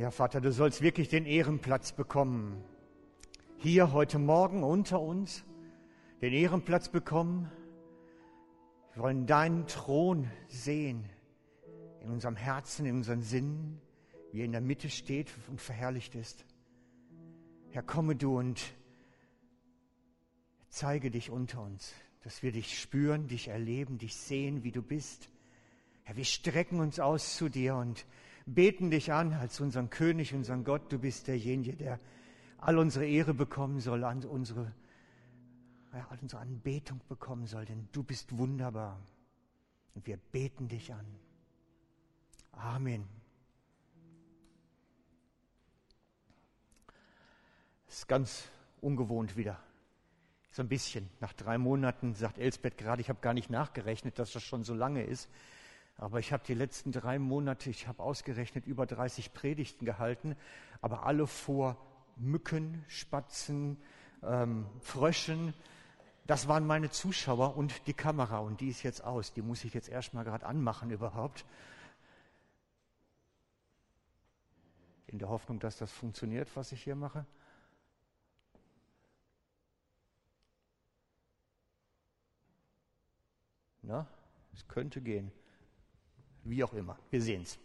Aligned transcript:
Ja, 0.00 0.10
Vater, 0.10 0.40
du 0.40 0.50
sollst 0.50 0.80
wirklich 0.80 1.10
den 1.10 1.26
Ehrenplatz 1.26 1.92
bekommen. 1.92 2.64
Hier 3.58 3.92
heute 3.92 4.18
Morgen 4.18 4.62
unter 4.62 4.98
uns 4.98 5.44
den 6.22 6.32
Ehrenplatz 6.32 6.88
bekommen. 6.88 7.52
Wir 8.94 9.02
wollen 9.02 9.26
deinen 9.26 9.66
Thron 9.66 10.30
sehen 10.48 11.04
in 12.00 12.08
unserem 12.08 12.36
Herzen, 12.36 12.86
in 12.86 12.96
unseren 12.96 13.20
Sinnen, 13.20 13.78
wie 14.32 14.40
er 14.40 14.46
in 14.46 14.52
der 14.52 14.62
Mitte 14.62 14.88
steht 14.88 15.34
und 15.48 15.60
verherrlicht 15.60 16.14
ist. 16.14 16.46
Herr, 17.68 17.82
komme 17.82 18.16
du 18.16 18.38
und 18.38 18.72
zeige 20.70 21.10
dich 21.10 21.28
unter 21.28 21.60
uns, 21.60 21.92
dass 22.22 22.42
wir 22.42 22.52
dich 22.52 22.80
spüren, 22.80 23.28
dich 23.28 23.48
erleben, 23.48 23.98
dich 23.98 24.16
sehen, 24.16 24.64
wie 24.64 24.72
du 24.72 24.80
bist. 24.80 25.28
Herr, 26.04 26.16
wir 26.16 26.24
strecken 26.24 26.80
uns 26.80 27.00
aus 27.00 27.36
zu 27.36 27.50
dir 27.50 27.74
und 27.74 28.06
beten 28.46 28.90
dich 28.90 29.12
an 29.12 29.32
als 29.32 29.60
unseren 29.60 29.90
König, 29.90 30.34
unseren 30.34 30.64
Gott. 30.64 30.92
Du 30.92 30.98
bist 30.98 31.28
derjenige, 31.28 31.76
der 31.76 31.98
all 32.58 32.78
unsere 32.78 33.06
Ehre 33.06 33.34
bekommen 33.34 33.80
soll, 33.80 34.04
an 34.04 34.24
unsere, 34.24 34.72
ja, 35.92 36.06
all 36.10 36.18
unsere 36.20 36.42
Anbetung 36.42 37.00
bekommen 37.08 37.46
soll, 37.46 37.64
denn 37.64 37.88
du 37.92 38.02
bist 38.02 38.36
wunderbar. 38.36 39.00
Und 39.94 40.06
wir 40.06 40.16
beten 40.16 40.68
dich 40.68 40.92
an. 40.92 41.06
Amen. 42.52 43.06
Es 47.88 47.98
ist 47.98 48.08
ganz 48.08 48.48
ungewohnt 48.80 49.36
wieder. 49.36 49.58
So 50.52 50.62
ein 50.62 50.68
bisschen. 50.68 51.08
Nach 51.20 51.32
drei 51.32 51.58
Monaten 51.58 52.14
sagt 52.14 52.38
Elsbeth 52.38 52.76
gerade, 52.76 53.00
ich 53.00 53.08
habe 53.08 53.20
gar 53.20 53.34
nicht 53.34 53.50
nachgerechnet, 53.50 54.18
dass 54.18 54.32
das 54.32 54.42
schon 54.42 54.62
so 54.62 54.74
lange 54.74 55.02
ist. 55.04 55.28
Aber 56.00 56.18
ich 56.18 56.32
habe 56.32 56.42
die 56.46 56.54
letzten 56.54 56.92
drei 56.92 57.18
Monate, 57.18 57.68
ich 57.68 57.86
habe 57.86 58.02
ausgerechnet, 58.02 58.64
über 58.64 58.86
30 58.86 59.34
Predigten 59.34 59.84
gehalten, 59.84 60.34
aber 60.80 61.04
alle 61.04 61.26
vor 61.26 61.76
Mücken, 62.16 62.82
Spatzen, 62.88 63.76
ähm, 64.22 64.64
Fröschen. 64.80 65.52
Das 66.26 66.48
waren 66.48 66.66
meine 66.66 66.88
Zuschauer 66.88 67.54
und 67.54 67.86
die 67.86 67.92
Kamera 67.92 68.38
und 68.38 68.62
die 68.62 68.70
ist 68.70 68.82
jetzt 68.82 69.04
aus. 69.04 69.34
Die 69.34 69.42
muss 69.42 69.62
ich 69.62 69.74
jetzt 69.74 69.90
erstmal 69.90 70.24
gerade 70.24 70.46
anmachen 70.46 70.90
überhaupt. 70.90 71.44
In 75.06 75.18
der 75.18 75.28
Hoffnung, 75.28 75.60
dass 75.60 75.76
das 75.76 75.92
funktioniert, 75.92 76.48
was 76.54 76.72
ich 76.72 76.82
hier 76.82 76.96
mache. 76.96 77.26
Na, 83.82 84.06
es 84.54 84.66
könnte 84.66 85.02
gehen. 85.02 85.30
Wie 86.44 86.64
auch 86.64 86.72
immer. 86.72 86.98
Wir 87.10 87.20
sehen 87.22 87.42
es. 87.42 87.58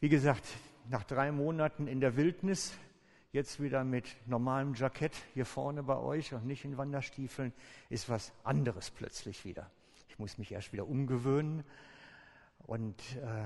Wie 0.00 0.08
gesagt, 0.08 0.44
nach 0.88 1.04
drei 1.04 1.30
Monaten 1.30 1.86
in 1.86 2.00
der 2.00 2.16
Wildnis, 2.16 2.72
jetzt 3.32 3.62
wieder 3.62 3.84
mit 3.84 4.06
normalem 4.26 4.74
Jackett 4.74 5.14
hier 5.34 5.46
vorne 5.46 5.82
bei 5.82 5.96
euch 5.96 6.32
und 6.32 6.46
nicht 6.46 6.64
in 6.64 6.76
Wanderstiefeln, 6.76 7.52
ist 7.90 8.08
was 8.08 8.32
anderes 8.42 8.90
plötzlich 8.90 9.44
wieder. 9.44 9.70
Ich 10.08 10.18
muss 10.18 10.38
mich 10.38 10.52
erst 10.52 10.72
wieder 10.72 10.88
umgewöhnen 10.88 11.64
und 12.58 13.00
äh, 13.16 13.44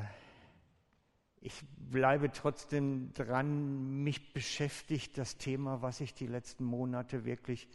ich 1.40 1.62
bleibe 1.76 2.32
trotzdem 2.32 3.12
dran, 3.12 4.02
mich 4.02 4.32
beschäftigt 4.32 5.18
das 5.18 5.36
Thema, 5.36 5.82
was 5.82 6.00
ich 6.00 6.14
die 6.14 6.26
letzten 6.26 6.64
Monate 6.64 7.26
wirklich 7.26 7.68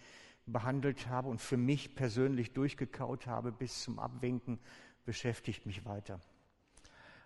behandelt 0.51 1.07
habe 1.07 1.29
und 1.29 1.39
für 1.39 1.57
mich 1.57 1.95
persönlich 1.95 2.53
durchgekaut 2.53 3.27
habe 3.27 3.51
bis 3.51 3.83
zum 3.83 3.99
Abwinken, 3.99 4.59
beschäftigt 5.05 5.65
mich 5.65 5.85
weiter. 5.85 6.19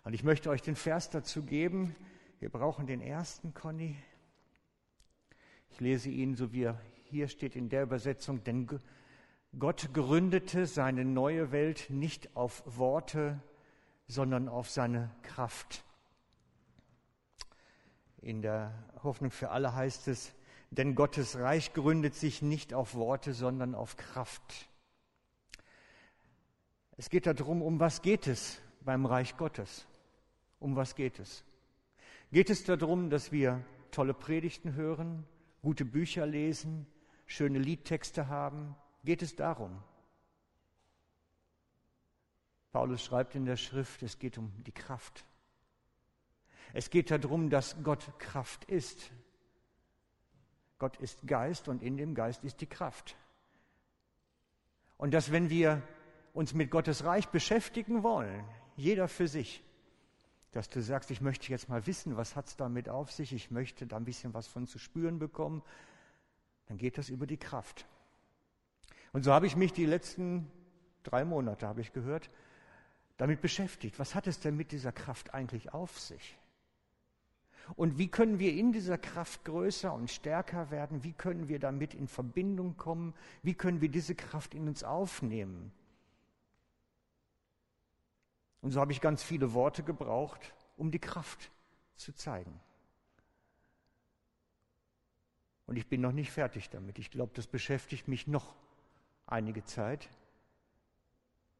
Und 0.04 0.12
ich 0.12 0.22
möchte 0.22 0.50
euch 0.50 0.62
den 0.62 0.76
Vers 0.76 1.10
dazu 1.10 1.44
geben. 1.44 1.96
Wir 2.38 2.50
brauchen 2.50 2.86
den 2.86 3.00
ersten, 3.00 3.54
Conny. 3.54 3.96
Ich 5.70 5.80
lese 5.80 6.10
ihn 6.10 6.34
so 6.34 6.52
wie 6.52 6.64
er 6.64 6.80
hier 7.04 7.28
steht 7.28 7.56
in 7.56 7.68
der 7.68 7.84
Übersetzung, 7.84 8.42
denn 8.44 8.68
Gott 9.58 9.90
gründete 9.92 10.66
seine 10.66 11.04
neue 11.04 11.52
Welt 11.52 11.86
nicht 11.88 12.36
auf 12.36 12.62
Worte, 12.66 13.40
sondern 14.08 14.48
auf 14.48 14.68
seine 14.68 15.10
Kraft. 15.22 15.84
In 18.20 18.42
der 18.42 18.72
Hoffnung 19.02 19.30
für 19.30 19.50
alle 19.50 19.74
heißt 19.74 20.08
es, 20.08 20.34
denn 20.70 20.94
Gottes 20.94 21.38
Reich 21.38 21.72
gründet 21.72 22.14
sich 22.14 22.42
nicht 22.42 22.74
auf 22.74 22.94
Worte, 22.94 23.32
sondern 23.32 23.74
auf 23.74 23.96
Kraft. 23.96 24.68
Es 26.96 27.10
geht 27.10 27.26
darum, 27.26 27.62
um 27.62 27.80
was 27.80 28.02
geht 28.02 28.26
es 28.26 28.60
beim 28.80 29.06
Reich 29.06 29.36
Gottes? 29.36 29.86
Um 30.60 30.76
was 30.76 30.94
geht 30.94 31.18
es? 31.18 31.44
Geht 32.32 32.50
es 32.50 32.64
darum, 32.64 33.10
dass 33.10 33.32
wir 33.32 33.64
tolle 33.90 34.14
Predigten 34.14 34.74
hören, 34.74 35.24
gute 35.62 35.84
Bücher 35.84 36.26
lesen, 36.26 36.86
schöne 37.26 37.58
Liedtexte 37.58 38.28
haben? 38.28 38.74
Geht 39.04 39.22
es 39.22 39.36
darum? 39.36 39.82
Paulus 42.72 43.04
schreibt 43.04 43.36
in 43.36 43.44
der 43.44 43.56
Schrift, 43.56 44.02
es 44.02 44.18
geht 44.18 44.36
um 44.36 44.52
die 44.64 44.72
Kraft. 44.72 45.24
Es 46.72 46.90
geht 46.90 47.12
darum, 47.12 47.50
dass 47.50 47.80
Gott 47.84 48.18
Kraft 48.18 48.64
ist. 48.64 49.12
Gott 50.84 50.98
ist 50.98 51.26
Geist 51.26 51.68
und 51.68 51.82
in 51.82 51.96
dem 51.96 52.14
Geist 52.14 52.44
ist 52.44 52.60
die 52.60 52.66
Kraft. 52.66 53.16
Und 54.98 55.14
dass 55.14 55.32
wenn 55.32 55.48
wir 55.48 55.80
uns 56.34 56.52
mit 56.52 56.70
Gottes 56.70 57.06
Reich 57.06 57.28
beschäftigen 57.28 58.02
wollen, 58.02 58.44
jeder 58.76 59.08
für 59.08 59.26
sich, 59.26 59.64
dass 60.52 60.68
du 60.68 60.82
sagst, 60.82 61.10
ich 61.10 61.22
möchte 61.22 61.48
jetzt 61.48 61.70
mal 61.70 61.86
wissen, 61.86 62.18
was 62.18 62.36
es 62.36 62.56
damit 62.56 62.90
auf 62.90 63.10
sich, 63.10 63.32
ich 63.32 63.50
möchte 63.50 63.86
da 63.86 63.96
ein 63.96 64.04
bisschen 64.04 64.34
was 64.34 64.46
von 64.46 64.66
zu 64.66 64.78
spüren 64.78 65.18
bekommen, 65.18 65.62
dann 66.66 66.76
geht 66.76 66.98
das 66.98 67.08
über 67.08 67.26
die 67.26 67.38
Kraft. 67.38 67.86
Und 69.14 69.22
so 69.22 69.32
habe 69.32 69.46
ich 69.46 69.56
mich 69.56 69.72
die 69.72 69.86
letzten 69.86 70.50
drei 71.02 71.24
Monate, 71.24 71.66
habe 71.66 71.80
ich 71.80 71.94
gehört, 71.94 72.28
damit 73.16 73.40
beschäftigt. 73.40 73.98
Was 73.98 74.14
hat 74.14 74.26
es 74.26 74.38
denn 74.38 74.54
mit 74.54 74.70
dieser 74.70 74.92
Kraft 74.92 75.32
eigentlich 75.32 75.72
auf 75.72 75.98
sich? 75.98 76.36
Und 77.76 77.98
wie 77.98 78.08
können 78.08 78.38
wir 78.38 78.52
in 78.52 78.72
dieser 78.72 78.98
Kraft 78.98 79.44
größer 79.44 79.92
und 79.92 80.10
stärker 80.10 80.70
werden? 80.70 81.02
Wie 81.02 81.12
können 81.12 81.48
wir 81.48 81.58
damit 81.58 81.94
in 81.94 82.08
Verbindung 82.08 82.76
kommen? 82.76 83.14
Wie 83.42 83.54
können 83.54 83.80
wir 83.80 83.88
diese 83.88 84.14
Kraft 84.14 84.54
in 84.54 84.68
uns 84.68 84.84
aufnehmen? 84.84 85.72
Und 88.60 88.70
so 88.70 88.80
habe 88.80 88.92
ich 88.92 89.00
ganz 89.00 89.22
viele 89.22 89.52
Worte 89.52 89.82
gebraucht, 89.82 90.54
um 90.76 90.90
die 90.90 90.98
Kraft 90.98 91.50
zu 91.96 92.14
zeigen. 92.14 92.60
Und 95.66 95.76
ich 95.76 95.86
bin 95.86 96.00
noch 96.00 96.12
nicht 96.12 96.30
fertig 96.30 96.70
damit. 96.70 96.98
Ich 96.98 97.10
glaube, 97.10 97.32
das 97.34 97.46
beschäftigt 97.46 98.08
mich 98.08 98.26
noch 98.26 98.54
einige 99.26 99.64
Zeit, 99.64 100.08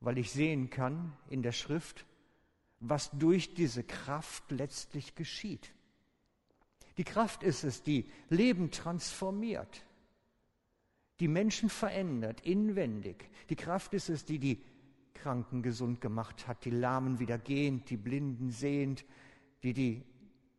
weil 0.01 0.19
ich 0.19 0.31
sehen 0.31 0.69
kann 0.69 1.17
in 1.29 1.43
der 1.43 1.53
Schrift, 1.53 2.05
was 2.81 3.11
durch 3.13 3.55
diese 3.55 3.83
Kraft 3.83 4.51
letztlich 4.51 5.15
geschieht. 5.15 5.73
Die 6.97 7.05
Kraft 7.05 7.43
ist 7.43 7.65
es, 7.65 7.83
die 7.83 8.09
Leben 8.29 8.71
transformiert, 8.71 9.85
die 11.21 11.29
Menschen 11.29 11.69
verändert, 11.69 12.41
inwendig. 12.43 13.31
Die 13.49 13.57
Kraft 13.57 13.95
ist 13.95 14.09
es, 14.09 14.25
die 14.25 14.39
die 14.39 14.63
Kranken 15.15 15.63
gesund 15.63 16.01
gemacht 16.01 16.47
hat, 16.47 16.65
die 16.65 16.71
Lahmen 16.71 17.19
wieder 17.19 17.39
gehend, 17.39 17.89
die 17.91 17.97
Blinden 17.97 18.51
sehend, 18.51 19.05
die 19.63 19.73
die 19.73 20.03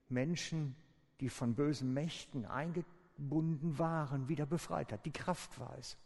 Menschen, 0.10 0.76
die 1.20 1.30
von 1.30 1.56
bösen 1.56 1.94
Mächten 1.94 2.46
eingebunden 2.46 3.78
waren, 3.78 4.28
wieder 4.28 4.46
befreit 4.46 4.92
hat. 4.92 5.06
Die 5.06 5.12
Kraft 5.12 5.60
war 5.60 5.78
es. 5.78 5.98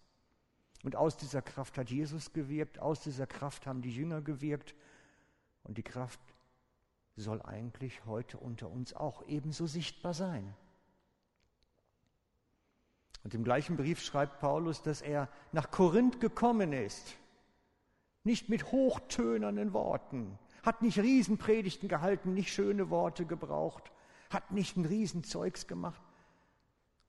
Und 0.84 0.96
aus 0.96 1.18
dieser 1.18 1.42
Kraft 1.42 1.78
hat 1.78 1.90
Jesus 1.90 2.32
gewirkt, 2.32 2.80
aus 2.80 3.02
dieser 3.02 3.28
Kraft 3.28 3.68
haben 3.68 3.82
die 3.82 3.94
Jünger 3.94 4.22
gewirkt 4.22 4.76
und 5.64 5.78
die 5.78 5.84
Kraft 5.84 6.20
soll 7.20 7.42
eigentlich 7.42 8.06
heute 8.06 8.38
unter 8.38 8.70
uns 8.70 8.94
auch 8.94 9.28
ebenso 9.28 9.68
sichtbar 9.68 10.14
sein. 10.14 10.54
Und 13.24 13.34
im 13.34 13.44
gleichen 13.44 13.76
Brief 13.76 14.02
schreibt 14.02 14.40
Paulus, 14.40 14.82
dass 14.82 15.02
er 15.02 15.30
nach 15.52 15.72
Korinth 15.72 16.20
gekommen 16.20 16.74
ist, 16.74 17.16
nicht 18.24 18.50
mit 18.50 18.72
hochtönernen 18.72 19.74
Worten, 19.74 20.38
hat 20.64 20.82
nicht 20.82 21.00
Riesenpredigten 21.00 21.90
gehalten, 21.90 22.34
nicht 22.34 22.54
schöne 22.54 22.90
Worte 22.90 23.26
gebraucht, 23.26 23.92
hat 24.30 24.52
nicht 24.52 24.78
ein 24.78 24.86
Riesenzeugs 24.86 25.68
gemacht 25.68 26.02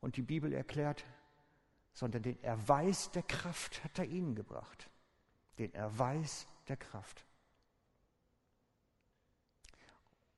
und 0.01 0.17
die 0.17 0.23
Bibel 0.23 0.53
erklärt, 0.53 1.05
sondern 1.93 2.23
den 2.23 2.43
Erweis 2.43 3.11
der 3.11 3.23
Kraft 3.23 3.85
hat 3.85 3.99
er 3.99 4.07
ihnen 4.07 4.35
gebracht. 4.35 4.89
Den 5.59 5.75
Erweis 5.75 6.47
der 6.69 6.77
Kraft. 6.77 7.25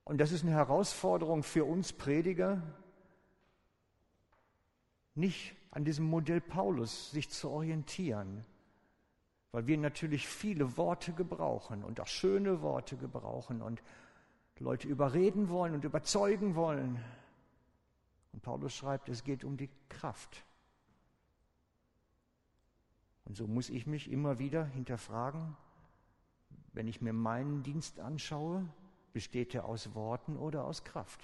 Und 0.04 0.19
das 0.19 0.32
ist 0.32 0.43
eine 0.43 0.52
Herausforderung 0.52 1.43
für 1.43 1.64
uns 1.64 1.93
Prediger, 1.93 2.62
nicht 5.14 5.54
an 5.70 5.84
diesem 5.84 6.06
Modell 6.06 6.40
Paulus 6.40 7.10
sich 7.10 7.31
zu 7.31 7.50
orientieren, 7.50 8.44
weil 9.52 9.66
wir 9.66 9.78
natürlich 9.78 10.26
viele 10.26 10.76
Worte 10.76 11.12
gebrauchen 11.12 11.84
und 11.84 12.00
auch 12.00 12.06
schöne 12.06 12.62
Worte 12.62 12.96
gebrauchen 12.96 13.62
und 13.62 13.82
Leute 14.58 14.88
überreden 14.88 15.49
wollen 15.49 15.75
und 15.75 15.84
überzeugen 15.84 16.54
wollen. 16.54 17.02
Und 18.32 18.43
Paulus 18.43 18.75
schreibt, 18.75 19.08
es 19.08 19.25
geht 19.25 19.44
um 19.44 19.56
die 19.56 19.69
Kraft. 19.88 20.44
Und 23.25 23.37
so 23.37 23.46
muss 23.46 23.69
ich 23.69 23.87
mich 23.87 24.10
immer 24.10 24.38
wieder 24.38 24.64
hinterfragen, 24.64 25.56
wenn 26.72 26.88
ich 26.88 27.00
mir 27.00 27.12
meinen 27.12 27.62
Dienst 27.62 28.00
anschaue, 28.00 28.66
besteht 29.12 29.55
er 29.55 29.64
aus 29.64 29.94
Worten 29.94 30.37
oder 30.37 30.64
aus 30.64 30.85
Kraft? 30.85 31.20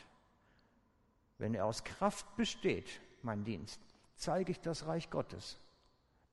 Wenn 1.39 1.55
er 1.55 1.67
aus 1.67 1.85
Kraft 1.85 2.37
besteht, 2.37 3.01
mein 3.23 3.45
Dienst, 3.45 3.81
zeige 4.17 4.51
ich 4.53 4.61
das 4.61 4.87
Reich 4.87 5.11
Gottes. 5.11 5.59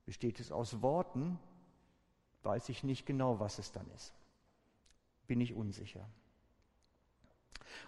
Besteht 0.06 0.40
es 0.40 0.52
aus 0.52 0.82
Worten, 0.82 1.40
weiß 2.44 2.70
ich 2.70 2.84
nicht 2.84 3.06
genau, 3.06 3.40
was 3.40 3.60
es 3.60 3.72
dann 3.72 3.90
ist. 3.92 4.14
Bin 5.28 5.42
ich 5.42 5.54
unsicher. 5.54 6.08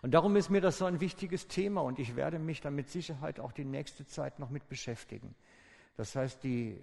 Und 0.02 0.12
darum 0.12 0.36
ist 0.36 0.50
mir 0.50 0.62
das 0.62 0.80
so 0.80 0.86
ein 0.86 1.00
wichtiges 1.00 1.48
Thema 1.48 1.82
und 1.82 2.00
ich 2.00 2.16
werde 2.16 2.40
mich 2.40 2.62
dann 2.62 2.76
mit 2.76 2.90
Sicherheit 2.90 3.40
auch 3.40 3.52
die 3.52 3.66
nächste 3.66 4.06
Zeit 4.06 4.40
noch 4.40 4.50
mit 4.50 4.68
beschäftigen. 4.70 5.36
Das 5.96 6.16
heißt, 6.16 6.44
die 6.44 6.80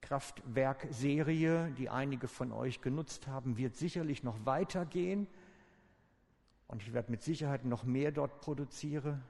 Kraftwerkserie, 0.00 1.72
die 1.76 1.88
einige 1.88 2.28
von 2.28 2.52
euch 2.52 2.80
genutzt 2.80 3.26
haben, 3.26 3.56
wird 3.56 3.76
sicherlich 3.76 4.22
noch 4.22 4.46
weitergehen. 4.46 5.26
Und 6.68 6.82
ich 6.82 6.92
werde 6.92 7.10
mit 7.10 7.22
Sicherheit 7.22 7.64
noch 7.64 7.84
mehr 7.84 8.12
dort 8.12 8.40
produzieren, 8.40 9.22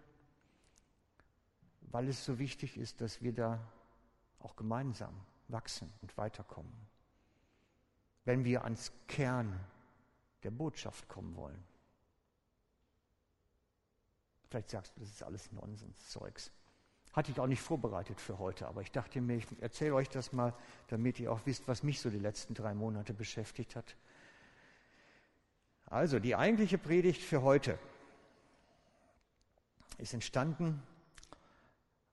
weil 1.83 2.09
es 2.09 2.25
so 2.25 2.39
wichtig 2.39 2.77
ist, 2.77 3.01
dass 3.01 3.23
wir 3.23 3.33
da 3.33 3.61
auch 4.41 4.57
gemeinsam 4.57 5.15
wachsen 5.49 5.91
und 6.03 6.17
weiterkommen. 6.17 6.73
Wenn 8.25 8.45
wir 8.45 8.65
ans 8.65 8.93
Kern 9.07 9.59
der 10.43 10.51
Botschaft 10.51 11.09
kommen 11.09 11.35
wollen. 11.37 11.63
Vielleicht 14.49 14.71
sagst 14.71 14.97
du, 14.97 15.01
das 15.01 15.11
ist 15.11 15.23
alles 15.23 15.51
Nonsens-Zeugs. 15.53 16.53
Hatte 17.13 17.33
ich 17.33 17.41
auch 17.41 17.47
nicht 17.47 17.61
vorbereitet 17.61 18.21
für 18.21 18.39
heute, 18.39 18.69
aber 18.69 18.83
ich 18.83 18.93
dachte 18.93 19.21
mir, 19.21 19.37
ich 19.37 19.47
erzähle 19.61 19.95
euch 19.95 20.09
das 20.09 20.33
mal, 20.33 20.55
damit 20.89 21.19
ihr 21.19 21.33
auch 21.33 21.41
wisst, 21.45 21.67
was 21.69 21.83
mich 21.83 22.01
so 22.01 22.11
die 22.11 22.19
letzten 22.19 22.55
drei 22.55 22.75
Monate 22.75 23.15
beschäftigt 23.15 23.77
hat. 23.77 23.97
Also, 25.91 26.19
die 26.19 26.37
eigentliche 26.37 26.79
Predigt 26.79 27.23
für 27.23 27.43
heute 27.43 27.79
ist 29.99 30.15
entstanden, 30.15 30.83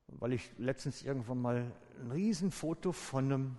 weil 0.07 0.33
ich 0.33 0.51
letztens 0.57 1.04
irgendwann 1.04 1.42
mal 1.42 1.72
ein 2.00 2.12
Riesenfoto 2.12 2.92
von 2.92 3.25
einem 3.25 3.57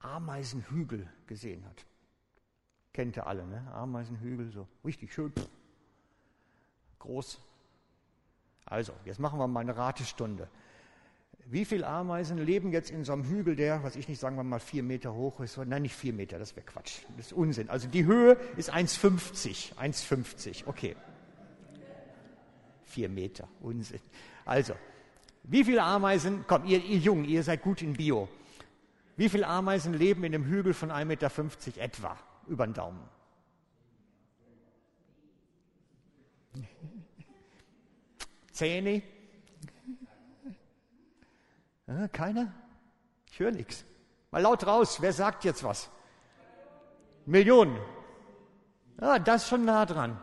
Ameisenhügel 0.00 1.08
gesehen 1.26 1.64
habe. 1.64 1.76
Kennt 2.92 3.16
ihr 3.16 3.26
alle, 3.26 3.46
ne? 3.46 3.70
Ameisenhügel, 3.72 4.50
so 4.50 4.66
richtig 4.84 5.12
schön 5.12 5.32
groß, 6.98 7.40
also, 8.70 8.92
jetzt 9.04 9.18
machen 9.18 9.38
wir 9.40 9.48
mal 9.48 9.60
eine 9.60 9.76
Ratestunde. 9.76 10.48
Wie 11.50 11.64
viele 11.64 11.84
Ameisen 11.84 12.38
leben 12.38 12.70
jetzt 12.70 12.92
in 12.92 13.02
so 13.02 13.12
einem 13.12 13.24
Hügel, 13.24 13.56
der, 13.56 13.82
was 13.82 13.96
ich 13.96 14.06
nicht 14.08 14.20
sagen 14.20 14.36
wir 14.36 14.44
mal, 14.44 14.60
vier 14.60 14.84
Meter 14.84 15.12
hoch 15.14 15.40
ist? 15.40 15.56
Nein, 15.56 15.82
nicht 15.82 15.96
vier 15.96 16.12
Meter, 16.12 16.38
das 16.38 16.54
wäre 16.54 16.64
Quatsch. 16.64 17.00
Das 17.16 17.26
ist 17.26 17.32
Unsinn. 17.32 17.68
Also 17.68 17.88
die 17.88 18.04
Höhe 18.04 18.36
ist 18.56 18.72
1,50. 18.72 19.74
1,50, 19.74 20.68
okay. 20.68 20.94
Vier 22.84 23.08
Meter, 23.08 23.48
Unsinn. 23.60 23.98
Also, 24.44 24.74
wie 25.42 25.64
viele 25.64 25.82
Ameisen, 25.82 26.44
komm, 26.46 26.66
ihr, 26.66 26.84
ihr 26.84 26.98
Jungen, 26.98 27.24
ihr 27.24 27.42
seid 27.42 27.62
gut 27.62 27.82
in 27.82 27.94
Bio. 27.94 28.28
Wie 29.16 29.28
viele 29.28 29.48
Ameisen 29.48 29.92
leben 29.92 30.22
in 30.22 30.32
einem 30.32 30.44
Hügel 30.44 30.72
von 30.72 30.92
1,50 30.92 31.04
Meter 31.04 31.32
etwa, 31.78 32.16
über 32.46 32.64
den 32.64 32.74
Daumen? 32.74 33.02
Zähne? 38.52 39.02
Ja, 41.90 42.08
keiner? 42.08 42.52
Ich 43.30 43.38
höre 43.38 43.50
nichts. 43.50 43.84
Mal 44.30 44.42
laut 44.42 44.66
raus, 44.66 45.02
wer 45.02 45.12
sagt 45.12 45.44
jetzt 45.44 45.64
was? 45.64 45.90
Millionen. 47.26 47.76
Ja, 49.00 49.18
das 49.18 49.42
ist 49.42 49.48
schon 49.48 49.64
nah 49.64 49.84
dran. 49.84 50.18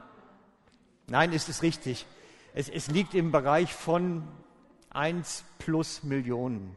Nein, 1.07 1.33
ist 1.33 1.49
es 1.49 1.61
richtig. 1.61 2.05
Es, 2.53 2.69
es 2.69 2.87
liegt 2.89 3.13
im 3.13 3.31
Bereich 3.31 3.73
von 3.73 4.27
1 4.89 5.43
plus 5.59 6.03
Millionen. 6.03 6.75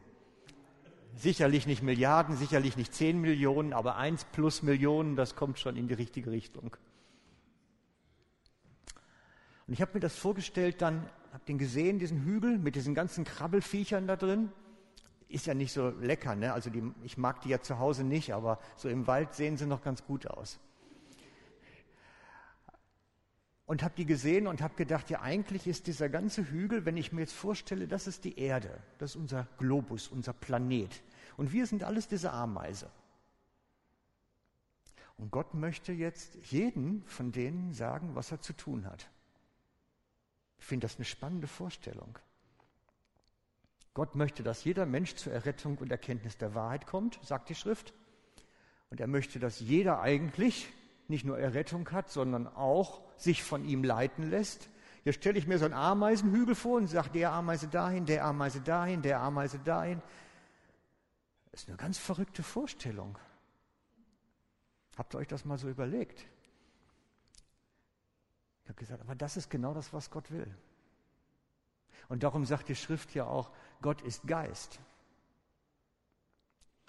Sicherlich 1.15 1.65
nicht 1.65 1.81
Milliarden, 1.81 2.35
sicherlich 2.35 2.77
nicht 2.77 2.93
10 2.93 3.19
Millionen, 3.19 3.73
aber 3.73 3.95
1 3.95 4.25
plus 4.25 4.61
Millionen, 4.61 5.15
das 5.15 5.35
kommt 5.35 5.59
schon 5.59 5.77
in 5.77 5.87
die 5.87 5.93
richtige 5.93 6.31
Richtung. 6.31 6.75
Und 9.67 9.73
ich 9.73 9.81
habe 9.81 9.93
mir 9.93 9.99
das 10.01 10.15
vorgestellt 10.15 10.81
dann 10.81 11.09
Habt 11.31 11.47
den 11.47 11.57
gesehen, 11.57 11.97
diesen 11.97 12.23
Hügel 12.25 12.57
mit 12.57 12.75
diesen 12.75 12.93
ganzen 12.93 13.23
Krabbelfiechern 13.23 14.05
da 14.05 14.17
drin? 14.17 14.51
Ist 15.31 15.45
ja 15.45 15.53
nicht 15.53 15.71
so 15.71 15.89
lecker, 15.89 16.35
ne? 16.35 16.53
Also 16.53 16.69
die, 16.69 16.83
ich 17.03 17.17
mag 17.17 17.41
die 17.41 17.49
ja 17.49 17.61
zu 17.61 17.79
Hause 17.79 18.03
nicht, 18.03 18.33
aber 18.33 18.59
so 18.75 18.89
im 18.89 19.07
Wald 19.07 19.33
sehen 19.33 19.57
sie 19.57 19.65
noch 19.65 19.81
ganz 19.81 20.05
gut 20.05 20.27
aus. 20.27 20.59
Und 23.65 23.83
habe 23.83 23.93
die 23.95 24.05
gesehen 24.05 24.47
und 24.47 24.61
habe 24.61 24.75
gedacht, 24.75 25.09
ja 25.09 25.21
eigentlich 25.21 25.65
ist 25.65 25.87
dieser 25.87 26.09
ganze 26.09 26.49
Hügel, 26.51 26.85
wenn 26.85 26.97
ich 26.97 27.13
mir 27.13 27.21
jetzt 27.21 27.33
vorstelle, 27.33 27.87
das 27.87 28.07
ist 28.07 28.25
die 28.25 28.37
Erde, 28.37 28.77
das 28.97 29.11
ist 29.11 29.15
unser 29.15 29.47
Globus, 29.57 30.09
unser 30.09 30.33
Planet. 30.33 31.01
Und 31.37 31.53
wir 31.53 31.65
sind 31.65 31.83
alles 31.83 32.09
diese 32.09 32.33
Ameise. 32.33 32.91
Und 35.17 35.31
Gott 35.31 35.53
möchte 35.53 35.93
jetzt 35.93 36.35
jeden 36.51 37.03
von 37.05 37.31
denen 37.31 37.73
sagen, 37.73 38.15
was 38.15 38.31
er 38.31 38.41
zu 38.41 38.53
tun 38.53 38.85
hat. 38.85 39.09
Ich 40.59 40.65
finde 40.65 40.85
das 40.85 40.97
eine 40.97 41.05
spannende 41.05 41.47
Vorstellung. 41.47 42.19
Gott 43.93 44.15
möchte, 44.15 44.43
dass 44.43 44.63
jeder 44.63 44.85
Mensch 44.85 45.15
zur 45.15 45.33
Errettung 45.33 45.77
und 45.77 45.91
Erkenntnis 45.91 46.37
der 46.37 46.55
Wahrheit 46.55 46.87
kommt, 46.87 47.19
sagt 47.23 47.49
die 47.49 47.55
Schrift. 47.55 47.93
Und 48.89 48.99
er 48.99 49.07
möchte, 49.07 49.39
dass 49.39 49.59
jeder 49.59 50.01
eigentlich 50.01 50.71
nicht 51.07 51.25
nur 51.25 51.37
Errettung 51.37 51.89
hat, 51.91 52.09
sondern 52.09 52.47
auch 52.47 53.01
sich 53.17 53.43
von 53.43 53.65
ihm 53.65 53.83
leiten 53.83 54.29
lässt. 54.29 54.69
Hier 55.03 55.13
stelle 55.13 55.37
ich 55.37 55.47
mir 55.47 55.57
so 55.57 55.65
einen 55.65 55.73
Ameisenhügel 55.73 56.55
vor 56.55 56.77
und 56.77 56.87
sage, 56.87 57.09
der 57.09 57.31
Ameise 57.31 57.67
dahin, 57.67 58.05
der 58.05 58.23
Ameise 58.25 58.61
dahin, 58.61 59.01
der 59.01 59.19
Ameise 59.19 59.59
dahin. 59.59 60.01
Das 61.51 61.61
ist 61.61 61.69
eine 61.69 61.77
ganz 61.77 61.97
verrückte 61.97 62.43
Vorstellung. 62.43 63.17
Habt 64.97 65.15
ihr 65.15 65.19
euch 65.19 65.27
das 65.27 65.43
mal 65.43 65.57
so 65.57 65.69
überlegt? 65.69 66.25
Ich 68.63 68.69
habe 68.69 68.79
gesagt, 68.79 69.01
aber 69.01 69.15
das 69.15 69.37
ist 69.37 69.49
genau 69.49 69.73
das, 69.73 69.91
was 69.91 70.11
Gott 70.11 70.31
will. 70.31 70.55
Und 72.09 72.23
darum 72.23 72.45
sagt 72.45 72.69
die 72.69 72.75
Schrift 72.75 73.13
ja 73.13 73.25
auch, 73.25 73.51
Gott 73.81 74.01
ist 74.01 74.27
Geist. 74.27 74.79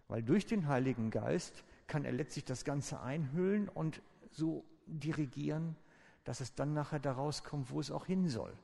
Weil 0.08 0.22
durch 0.22 0.46
den 0.46 0.68
Heiligen 0.68 1.10
Geist 1.10 1.64
kann 1.86 2.04
er 2.04 2.12
letztlich 2.12 2.44
das 2.44 2.64
Ganze 2.64 3.00
einhüllen 3.00 3.68
und 3.68 4.02
so 4.30 4.64
dirigieren, 4.86 5.76
dass 6.24 6.40
es 6.40 6.54
dann 6.54 6.74
nachher 6.74 7.00
da 7.00 7.12
rauskommt, 7.12 7.70
wo 7.70 7.80
es 7.80 7.90
auch 7.90 8.06
hin 8.06 8.28
soll. 8.28 8.56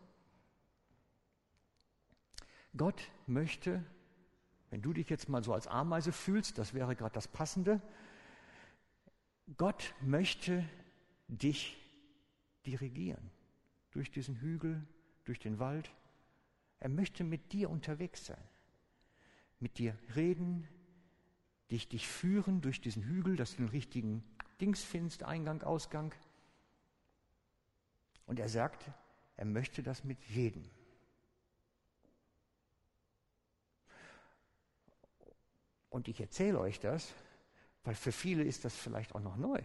Gott 2.77 3.11
möchte, 3.27 3.85
wenn 4.71 4.83
du 4.83 4.93
dich 4.93 5.09
jetzt 5.09 5.29
mal 5.29 5.43
so 5.43 5.55
als 5.55 5.67
Ameise 5.67 6.13
fühlst, 6.13 6.59
das 6.59 6.75
wäre 6.75 6.95
gerade 6.95 7.15
das 7.15 7.29
Passende, 7.29 7.81
Gott 9.57 9.95
möchte 10.01 10.69
dich 11.29 11.77
dirigieren. 12.67 13.31
Durch 13.93 14.11
diesen 14.11 14.37
Hügel, 14.37 14.87
durch 15.25 15.39
den 15.39 15.59
Wald. 15.59 15.91
Er 16.81 16.89
möchte 16.89 17.25
mit 17.25 17.53
dir 17.53 17.71
unterwegs 17.71 18.27
sein. 18.27 18.43
Mit 19.61 19.79
dir 19.79 19.97
reden, 20.15 20.69
dich, 21.71 21.89
dich 21.89 22.07
führen 22.07 22.61
durch 22.61 22.81
diesen 22.81 23.03
Hügel, 23.03 23.37
dass 23.37 23.53
du 23.53 23.59
den 23.59 23.69
richtigen 23.69 24.23
Dings 24.61 24.83
findest, 24.85 25.25
Eingang, 25.25 25.63
Ausgang. 25.63 26.15
Und 28.27 28.39
er 28.39 28.49
sagt, 28.49 28.91
er 29.37 29.45
möchte 29.45 29.83
das 29.83 30.05
mit 30.05 30.23
jedem. 30.25 30.65
Und 35.91 36.09
ich 36.09 36.21
erzähle 36.21 36.61
euch 36.61 36.79
das, 36.81 37.13
weil 37.85 37.95
für 37.95 38.13
viele 38.13 38.45
ist 38.45 38.65
das 38.65 38.77
vielleicht 38.77 39.15
auch 39.15 39.21
noch 39.21 39.37
neu. 39.37 39.61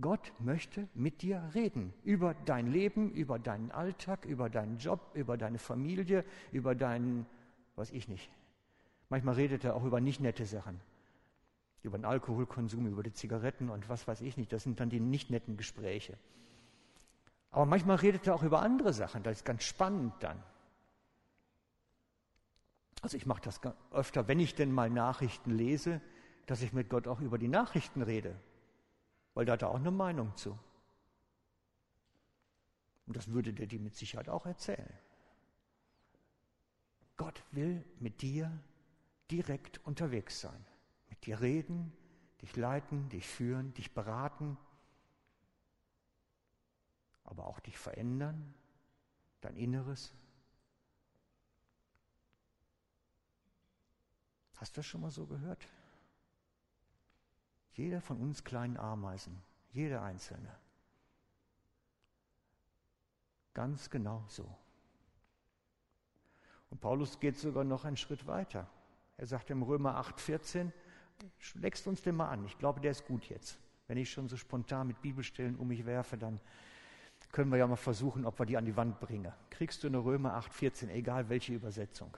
Gott 0.00 0.32
möchte 0.38 0.88
mit 0.94 1.22
dir 1.22 1.50
reden 1.54 1.92
über 2.02 2.34
dein 2.46 2.66
Leben, 2.66 3.10
über 3.12 3.38
deinen 3.38 3.70
Alltag, 3.70 4.24
über 4.24 4.48
deinen 4.48 4.78
Job, 4.78 5.10
über 5.14 5.36
deine 5.36 5.58
Familie, 5.58 6.24
über 6.50 6.74
deinen, 6.74 7.26
was 7.76 7.90
ich 7.90 8.08
nicht. 8.08 8.30
Manchmal 9.10 9.34
redet 9.34 9.64
er 9.64 9.76
auch 9.76 9.84
über 9.84 10.00
nicht 10.00 10.20
nette 10.20 10.46
Sachen, 10.46 10.80
über 11.82 11.98
den 11.98 12.06
Alkoholkonsum, 12.06 12.86
über 12.86 13.02
die 13.02 13.12
Zigaretten 13.12 13.68
und 13.68 13.88
was 13.88 14.08
weiß 14.08 14.22
ich 14.22 14.36
nicht. 14.36 14.52
Das 14.52 14.62
sind 14.62 14.80
dann 14.80 14.88
die 14.88 15.00
nicht 15.00 15.30
netten 15.30 15.56
Gespräche. 15.56 16.16
Aber 17.50 17.66
manchmal 17.66 17.96
redet 17.96 18.26
er 18.26 18.34
auch 18.34 18.42
über 18.42 18.62
andere 18.62 18.94
Sachen. 18.94 19.22
Das 19.22 19.38
ist 19.38 19.44
ganz 19.44 19.62
spannend 19.62 20.14
dann. 20.20 20.42
Also 23.02 23.16
ich 23.16 23.26
mache 23.26 23.42
das 23.42 23.60
öfter, 23.90 24.26
wenn 24.26 24.40
ich 24.40 24.54
denn 24.54 24.72
mal 24.72 24.88
Nachrichten 24.88 25.50
lese, 25.50 26.00
dass 26.46 26.62
ich 26.62 26.72
mit 26.72 26.88
Gott 26.88 27.06
auch 27.06 27.20
über 27.20 27.36
die 27.36 27.48
Nachrichten 27.48 28.00
rede 28.00 28.34
weil 29.34 29.44
da 29.44 29.52
hat 29.52 29.62
er 29.62 29.70
auch 29.70 29.76
eine 29.76 29.90
Meinung 29.90 30.36
zu. 30.36 30.58
Und 33.06 33.16
das 33.16 33.28
würde 33.28 33.52
der 33.52 33.66
dir 33.66 33.80
mit 33.80 33.96
Sicherheit 33.96 34.28
auch 34.28 34.46
erzählen. 34.46 34.92
Gott 37.16 37.42
will 37.52 37.84
mit 37.98 38.22
dir 38.22 38.50
direkt 39.30 39.84
unterwegs 39.86 40.40
sein, 40.40 40.64
mit 41.08 41.24
dir 41.26 41.40
reden, 41.40 41.92
dich 42.40 42.56
leiten, 42.56 43.08
dich 43.08 43.26
führen, 43.26 43.72
dich 43.74 43.94
beraten, 43.94 44.56
aber 47.24 47.46
auch 47.46 47.60
dich 47.60 47.78
verändern, 47.78 48.54
dein 49.40 49.56
Inneres. 49.56 50.12
Hast 54.56 54.76
du 54.76 54.80
das 54.80 54.86
schon 54.86 55.00
mal 55.00 55.10
so 55.10 55.26
gehört? 55.26 55.66
Jeder 57.72 58.00
von 58.00 58.18
uns 58.18 58.44
kleinen 58.44 58.76
Ameisen, 58.76 59.40
jeder 59.72 60.02
einzelne. 60.02 60.54
Ganz 63.54 63.90
genau 63.90 64.24
so. 64.28 64.56
Und 66.70 66.80
Paulus 66.80 67.20
geht 67.20 67.38
sogar 67.38 67.64
noch 67.64 67.84
einen 67.84 67.96
Schritt 67.96 68.26
weiter. 68.26 68.66
Er 69.18 69.26
sagt 69.26 69.50
im 69.50 69.62
Römer 69.62 70.00
8,14, 70.00 70.70
schlägst 71.38 71.86
uns 71.86 72.02
den 72.02 72.16
mal 72.16 72.30
an. 72.30 72.44
Ich 72.46 72.58
glaube, 72.58 72.80
der 72.80 72.90
ist 72.90 73.06
gut 73.06 73.28
jetzt. 73.28 73.58
Wenn 73.86 73.98
ich 73.98 74.10
schon 74.10 74.28
so 74.28 74.36
spontan 74.36 74.86
mit 74.86 75.02
Bibelstellen 75.02 75.56
um 75.56 75.68
mich 75.68 75.84
werfe, 75.84 76.16
dann 76.16 76.40
können 77.30 77.50
wir 77.50 77.58
ja 77.58 77.66
mal 77.66 77.76
versuchen, 77.76 78.24
ob 78.24 78.38
wir 78.38 78.46
die 78.46 78.56
an 78.56 78.64
die 78.64 78.76
Wand 78.76 79.00
bringen. 79.00 79.32
Kriegst 79.50 79.82
du 79.82 79.88
eine 79.88 79.98
Römer 79.98 80.38
8,14, 80.38 80.88
egal 80.90 81.28
welche 81.28 81.52
Übersetzung. 81.52 82.16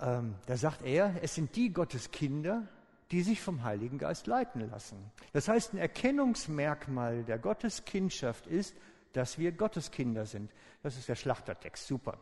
Ähm, 0.00 0.34
da 0.46 0.56
sagt 0.56 0.82
er, 0.82 1.22
es 1.22 1.34
sind 1.34 1.54
die 1.56 1.72
Gotteskinder, 1.72 2.68
die 3.10 3.22
sich 3.22 3.40
vom 3.40 3.62
Heiligen 3.64 3.98
Geist 3.98 4.26
leiten 4.26 4.68
lassen. 4.70 5.10
Das 5.32 5.48
heißt, 5.48 5.72
ein 5.72 5.78
Erkennungsmerkmal 5.78 7.24
der 7.24 7.38
Gotteskindschaft 7.38 8.46
ist, 8.46 8.76
dass 9.12 9.38
wir 9.38 9.52
Gotteskinder 9.52 10.26
sind. 10.26 10.52
Das 10.82 10.96
ist 10.96 11.08
der 11.08 11.14
Schlachtertext, 11.14 11.86
super. 11.86 12.18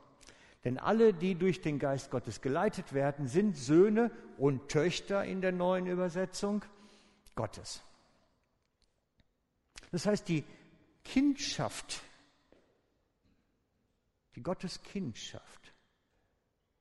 Denn 0.65 0.79
alle, 0.79 1.13
die 1.13 1.35
durch 1.35 1.61
den 1.61 1.79
Geist 1.79 2.11
Gottes 2.11 2.41
geleitet 2.41 2.93
werden, 2.93 3.27
sind 3.27 3.57
Söhne 3.57 4.11
und 4.39 4.69
Töchter 4.69 5.25
in 5.25 5.41
der 5.41 5.53
neuen 5.53 5.87
Übersetzung 5.87 6.65
Gottes. 7.35 7.83
Das 9.93 10.07
heißt, 10.07 10.29
die 10.29 10.45
Kindschaft, 11.05 12.03
die 14.35 14.43
Gotteskindschaft 14.43 15.73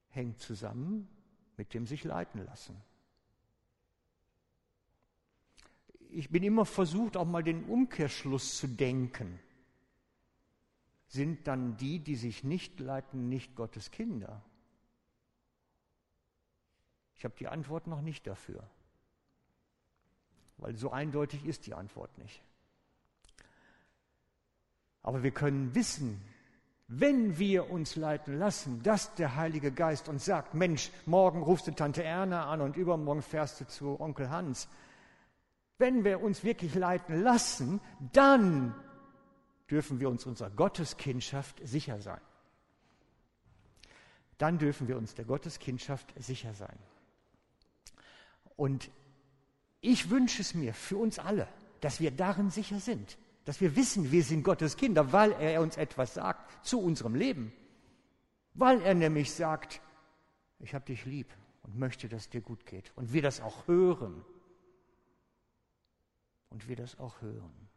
hängt 0.09 0.39
zusammen 0.39 1.07
mit 1.57 1.74
dem 1.74 1.85
sich 1.88 2.03
leiten 2.03 2.43
lassen. 2.45 2.81
Ich 6.17 6.29
bin 6.29 6.43
immer 6.43 6.65
versucht, 6.65 7.17
auch 7.17 7.25
mal 7.25 7.43
den 7.43 7.65
Umkehrschluss 7.65 8.57
zu 8.57 8.67
denken. 8.67 9.38
Sind 11.07 11.45
dann 11.45 11.75
die, 11.75 12.00
die 12.00 12.15
sich 12.15 12.45
nicht 12.45 12.79
leiten, 12.79 13.27
nicht 13.27 13.53
Gottes 13.53 13.91
Kinder? 13.91 14.41
Ich 17.15 17.25
habe 17.25 17.36
die 17.38 17.50
Antwort 17.50 17.88
noch 17.88 18.00
nicht 18.00 18.25
dafür, 18.27 18.63
weil 20.57 20.77
so 20.77 20.89
eindeutig 20.89 21.45
ist 21.45 21.67
die 21.67 21.74
Antwort 21.74 22.17
nicht. 22.17 22.41
Aber 25.01 25.22
wir 25.22 25.31
können 25.31 25.75
wissen, 25.75 26.22
wenn 26.88 27.38
wir 27.38 27.69
uns 27.69 27.98
leiten 27.98 28.39
lassen, 28.39 28.81
dass 28.84 29.13
der 29.15 29.36
Heilige 29.36 29.74
Geist 29.74 30.07
uns 30.07 30.24
sagt, 30.24 30.53
Mensch, 30.53 30.91
morgen 31.05 31.43
rufst 31.43 31.67
du 31.67 31.72
Tante 31.72 32.03
Erna 32.03 32.50
an 32.50 32.62
und 32.62 32.77
übermorgen 32.77 33.22
fährst 33.22 33.60
du 33.60 33.67
zu 33.67 34.00
Onkel 34.00 34.29
Hans. 34.29 34.69
Wenn 35.77 36.03
wir 36.03 36.22
uns 36.22 36.44
wirklich 36.44 36.75
leiten 36.75 37.22
lassen, 37.22 37.82
dann 38.13 38.74
dürfen 39.70 40.00
wir 40.00 40.10
uns 40.10 40.25
unserer 40.25 40.50
Gotteskindschaft 40.50 41.60
sicher 41.67 42.01
sein. 42.01 42.22
Dann 44.38 44.58
dürfen 44.58 44.88
wir 44.88 44.98
uns 44.98 45.15
der 45.15 45.25
Gotteskindschaft 45.25 46.13
sicher 46.17 46.53
sein. 46.53 46.77
Und 48.55 48.89
ich 49.82 50.10
wünsche 50.10 50.41
es 50.41 50.53
mir 50.53 50.74
für 50.74 50.98
uns 50.98 51.20
alle, 51.20 51.48
dass 51.82 52.00
wir 52.00 52.12
darin 52.12 52.50
sicher 52.50 52.79
sind 52.79 53.17
dass 53.46 53.62
wir 53.62 53.75
wissen, 53.75 54.12
wir 54.12 54.24
sind 54.24 54.44
Gottes 54.44 54.75
Kinder, 54.75 55.13
weil 55.13 55.32
er 55.34 55.62
uns 55.62 55.77
etwas 55.77 56.15
sagt 56.15 56.65
zu 56.65 56.82
unserem 56.82 57.13
Leben. 57.13 57.53
Weil 58.55 58.82
er 58.82 58.96
nämlich 58.96 59.32
sagt, 59.34 59.82
ich 60.60 60.74
habe 60.74 60.86
dich 60.86 61.05
lieb 61.05 61.27
und 61.62 61.77
möchte, 61.77 62.10
dass 62.10 62.29
dir 62.29 62.41
gut 62.41 62.65
geht. 62.65 62.91
Und 62.96 63.13
wir 63.13 63.22
das 63.22 63.41
auch 63.41 63.67
hören. 63.67 64.25
Und 66.55 66.69
wir 66.69 66.77
das 66.77 66.97
auch 67.01 67.19
hören. 67.19 67.67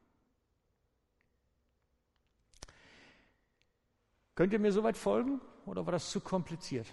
Könnt 4.37 4.53
ihr 4.53 4.61
mir 4.61 4.71
soweit 4.71 4.97
folgen 4.97 5.41
oder 5.67 5.85
war 5.85 5.91
das 5.91 6.13
zu 6.13 6.21
kompliziert? 6.21 6.87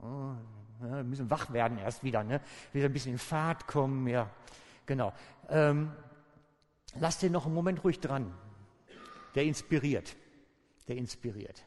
Oh, 0.00 0.32
wir 0.80 1.04
müssen 1.04 1.30
wach 1.30 1.52
werden 1.52 1.78
erst 1.78 2.02
wieder, 2.02 2.24
ne? 2.24 2.40
wieder 2.72 2.86
ein 2.86 2.92
bisschen 2.92 3.12
in 3.12 3.18
Fahrt 3.18 3.68
kommen, 3.68 4.08
ja, 4.08 4.28
genau. 4.84 5.12
Ähm, 5.48 5.92
Lass 6.98 7.20
den 7.20 7.30
noch 7.30 7.46
einen 7.46 7.54
Moment 7.54 7.84
ruhig 7.84 8.00
dran. 8.00 8.34
Der 9.36 9.44
inspiriert. 9.44 10.16
Der 10.88 10.96
inspiriert. 10.96 11.64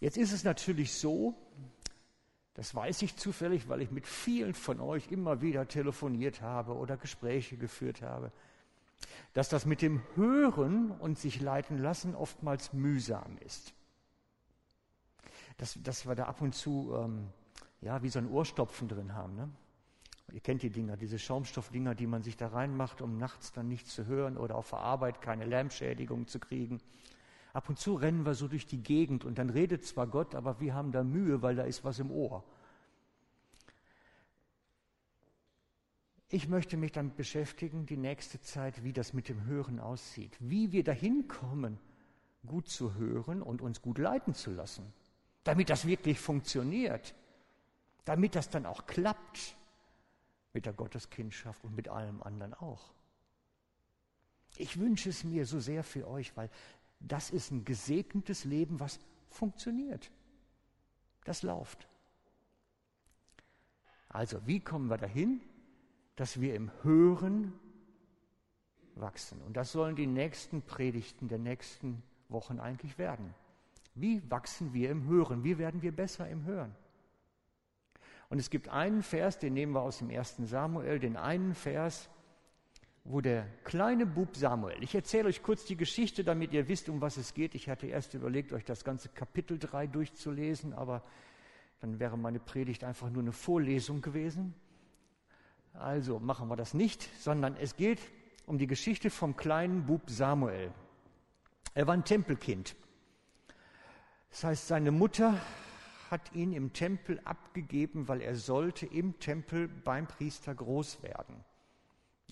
Jetzt 0.00 0.16
ist 0.16 0.32
es 0.32 0.42
natürlich 0.42 0.94
so, 0.94 1.34
das 2.54 2.74
weiß 2.74 3.02
ich 3.02 3.16
zufällig, 3.16 3.68
weil 3.68 3.80
ich 3.80 3.90
mit 3.90 4.06
vielen 4.06 4.54
von 4.54 4.80
euch 4.80 5.10
immer 5.10 5.40
wieder 5.40 5.66
telefoniert 5.68 6.42
habe 6.42 6.76
oder 6.76 6.96
Gespräche 6.96 7.56
geführt 7.56 8.02
habe, 8.02 8.30
dass 9.32 9.48
das 9.48 9.64
mit 9.64 9.80
dem 9.80 10.02
Hören 10.14 10.90
und 10.90 11.18
sich 11.18 11.40
leiten 11.40 11.78
lassen 11.78 12.14
oftmals 12.14 12.72
mühsam 12.72 13.38
ist. 13.38 13.72
Dass, 15.56 15.78
dass 15.82 16.06
wir 16.06 16.14
da 16.14 16.24
ab 16.24 16.40
und 16.40 16.54
zu 16.54 16.94
ähm, 16.96 17.28
ja, 17.80 18.02
wie 18.02 18.08
so 18.08 18.18
ein 18.18 18.30
Ohrstopfen 18.30 18.88
drin 18.88 19.14
haben. 19.14 19.34
Ne? 19.34 19.48
Ihr 20.32 20.40
kennt 20.40 20.62
die 20.62 20.70
Dinger, 20.70 20.96
diese 20.96 21.18
Schaumstoffdinger, 21.18 21.94
die 21.94 22.06
man 22.06 22.22
sich 22.22 22.36
da 22.36 22.48
reinmacht, 22.48 23.02
um 23.02 23.18
nachts 23.18 23.52
dann 23.52 23.68
nichts 23.68 23.94
zu 23.94 24.06
hören 24.06 24.36
oder 24.36 24.56
auf 24.56 24.70
der 24.70 24.78
Arbeit 24.78 25.20
keine 25.20 25.44
Lärmschädigung 25.44 26.26
zu 26.26 26.38
kriegen. 26.38 26.80
Ab 27.52 27.68
und 27.68 27.78
zu 27.78 27.94
rennen 27.94 28.24
wir 28.24 28.34
so 28.34 28.48
durch 28.48 28.66
die 28.66 28.82
Gegend 28.82 29.24
und 29.24 29.38
dann 29.38 29.50
redet 29.50 29.84
zwar 29.84 30.06
Gott, 30.06 30.34
aber 30.34 30.60
wir 30.60 30.74
haben 30.74 30.92
da 30.92 31.04
Mühe, 31.04 31.42
weil 31.42 31.56
da 31.56 31.64
ist 31.64 31.84
was 31.84 31.98
im 31.98 32.10
Ohr. 32.10 32.42
Ich 36.30 36.48
möchte 36.48 36.78
mich 36.78 36.92
damit 36.92 37.14
beschäftigen, 37.16 37.84
die 37.84 37.98
nächste 37.98 38.40
Zeit, 38.40 38.82
wie 38.82 38.94
das 38.94 39.12
mit 39.12 39.28
dem 39.28 39.44
Hören 39.44 39.78
aussieht. 39.78 40.34
Wie 40.40 40.72
wir 40.72 40.82
dahin 40.82 41.28
kommen, 41.28 41.78
gut 42.46 42.68
zu 42.68 42.94
hören 42.94 43.42
und 43.42 43.60
uns 43.60 43.82
gut 43.82 43.98
leiten 43.98 44.32
zu 44.32 44.50
lassen. 44.50 44.90
Damit 45.44 45.68
das 45.68 45.86
wirklich 45.86 46.18
funktioniert. 46.18 47.14
Damit 48.06 48.34
das 48.34 48.48
dann 48.48 48.64
auch 48.64 48.86
klappt 48.86 49.56
mit 50.54 50.64
der 50.64 50.72
Gotteskindschaft 50.72 51.62
und 51.64 51.76
mit 51.76 51.88
allem 51.88 52.22
anderen 52.22 52.54
auch. 52.54 52.92
Ich 54.56 54.78
wünsche 54.78 55.10
es 55.10 55.24
mir 55.24 55.44
so 55.44 55.60
sehr 55.60 55.84
für 55.84 56.08
euch, 56.08 56.34
weil 56.34 56.48
das 57.08 57.30
ist 57.30 57.50
ein 57.50 57.64
gesegnetes 57.64 58.44
Leben, 58.44 58.80
was 58.80 59.00
funktioniert. 59.28 60.10
Das 61.24 61.42
läuft. 61.42 61.88
Also, 64.08 64.46
wie 64.46 64.60
kommen 64.60 64.88
wir 64.88 64.98
dahin, 64.98 65.40
dass 66.16 66.40
wir 66.40 66.54
im 66.54 66.70
Hören 66.82 67.52
wachsen? 68.94 69.40
Und 69.42 69.56
das 69.56 69.72
sollen 69.72 69.96
die 69.96 70.06
nächsten 70.06 70.62
Predigten 70.62 71.28
der 71.28 71.38
nächsten 71.38 72.02
Wochen 72.28 72.60
eigentlich 72.60 72.98
werden. 72.98 73.34
Wie 73.94 74.22
wachsen 74.30 74.72
wir 74.72 74.90
im 74.90 75.06
Hören? 75.06 75.44
Wie 75.44 75.58
werden 75.58 75.82
wir 75.82 75.92
besser 75.92 76.28
im 76.28 76.44
Hören? 76.44 76.74
Und 78.28 78.38
es 78.38 78.48
gibt 78.48 78.68
einen 78.68 79.02
Vers, 79.02 79.38
den 79.38 79.52
nehmen 79.52 79.74
wir 79.74 79.82
aus 79.82 79.98
dem 79.98 80.08
ersten 80.08 80.46
Samuel, 80.46 80.98
den 80.98 81.16
einen 81.16 81.54
Vers, 81.54 82.08
wo 83.04 83.20
der 83.20 83.46
kleine 83.64 84.06
Bub 84.06 84.36
Samuel, 84.36 84.82
ich 84.82 84.94
erzähle 84.94 85.28
euch 85.28 85.42
kurz 85.42 85.64
die 85.64 85.76
Geschichte, 85.76 86.22
damit 86.22 86.52
ihr 86.52 86.68
wisst, 86.68 86.88
um 86.88 87.00
was 87.00 87.16
es 87.16 87.34
geht. 87.34 87.54
Ich 87.54 87.68
hatte 87.68 87.86
erst 87.86 88.14
überlegt, 88.14 88.52
euch 88.52 88.64
das 88.64 88.84
ganze 88.84 89.08
Kapitel 89.08 89.58
3 89.58 89.88
durchzulesen, 89.88 90.72
aber 90.72 91.02
dann 91.80 91.98
wäre 91.98 92.16
meine 92.16 92.38
Predigt 92.38 92.84
einfach 92.84 93.10
nur 93.10 93.22
eine 93.22 93.32
Vorlesung 93.32 94.02
gewesen. 94.02 94.54
Also 95.74 96.20
machen 96.20 96.48
wir 96.48 96.56
das 96.56 96.74
nicht, 96.74 97.08
sondern 97.20 97.56
es 97.56 97.76
geht 97.76 97.98
um 98.46 98.58
die 98.58 98.66
Geschichte 98.66 99.10
vom 99.10 99.36
kleinen 99.36 99.86
Bub 99.86 100.08
Samuel. 100.08 100.72
Er 101.74 101.86
war 101.86 101.94
ein 101.94 102.04
Tempelkind. 102.04 102.76
Das 104.30 104.44
heißt, 104.44 104.68
seine 104.68 104.92
Mutter 104.92 105.40
hat 106.10 106.32
ihn 106.34 106.52
im 106.52 106.72
Tempel 106.72 107.20
abgegeben, 107.24 108.06
weil 108.06 108.20
er 108.20 108.36
sollte 108.36 108.86
im 108.86 109.18
Tempel 109.18 109.66
beim 109.66 110.06
Priester 110.06 110.54
groß 110.54 111.02
werden. 111.02 111.42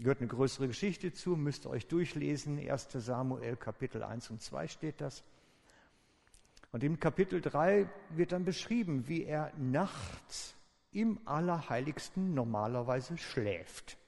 Gehört 0.01 0.21
eine 0.21 0.29
größere 0.29 0.67
Geschichte 0.67 1.13
zu, 1.13 1.37
müsst 1.37 1.67
ihr 1.67 1.71
euch 1.71 1.87
durchlesen. 1.87 2.59
1. 2.59 2.89
Samuel 2.93 3.57
Kapitel 3.57 4.03
1 4.03 4.31
und 4.31 4.41
2 4.41 4.67
steht 4.67 5.03
das. 5.03 5.23
Und 6.73 6.83
im 6.83 6.99
Kapitel 6.99 7.43
3 7.43 7.87
wird 8.09 8.33
dann 8.33 8.47
beschrieben, 8.47 9.09
wie 9.09 9.25
er 9.25 9.53
nachts 9.59 10.55
im 10.91 11.21
Allerheiligsten 11.27 12.33
normalerweise 12.33 13.19
schläft. 13.19 13.99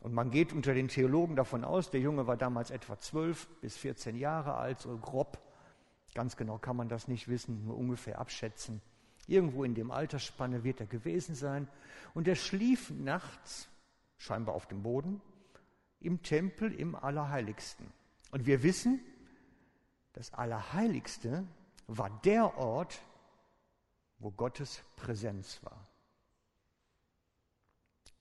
Und 0.00 0.14
man 0.14 0.30
geht 0.30 0.52
unter 0.52 0.74
den 0.74 0.86
Theologen 0.86 1.34
davon 1.34 1.64
aus, 1.64 1.90
der 1.90 2.00
Junge 2.00 2.28
war 2.28 2.36
damals 2.36 2.70
etwa 2.70 2.96
12 2.96 3.48
bis 3.60 3.76
14 3.76 4.16
Jahre 4.16 4.54
alt, 4.54 4.78
so 4.78 4.96
grob. 4.96 5.38
Ganz 6.14 6.36
genau 6.36 6.58
kann 6.58 6.76
man 6.76 6.88
das 6.88 7.08
nicht 7.08 7.26
wissen, 7.26 7.64
nur 7.64 7.76
ungefähr 7.76 8.20
abschätzen. 8.20 8.80
Irgendwo 9.26 9.64
in 9.64 9.74
dem 9.74 9.90
Altersspanne 9.90 10.62
wird 10.62 10.78
er 10.78 10.86
gewesen 10.86 11.34
sein. 11.34 11.66
Und 12.14 12.28
er 12.28 12.36
schlief 12.36 12.90
nachts, 12.90 13.68
scheinbar 14.22 14.54
auf 14.54 14.66
dem 14.66 14.82
Boden, 14.82 15.20
im 15.98 16.22
Tempel 16.22 16.72
im 16.72 16.94
Allerheiligsten. 16.94 17.92
Und 18.30 18.46
wir 18.46 18.62
wissen, 18.62 19.00
das 20.12 20.32
Allerheiligste 20.32 21.46
war 21.88 22.10
der 22.24 22.56
Ort, 22.56 23.02
wo 24.18 24.30
Gottes 24.30 24.84
Präsenz 24.96 25.62
war. 25.64 25.88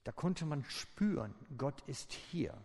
Da 0.04 0.12
konnte 0.12 0.46
man 0.46 0.64
spüren, 0.64 1.36
Gott 1.58 1.82
ist 1.86 2.12
hier. 2.12 2.58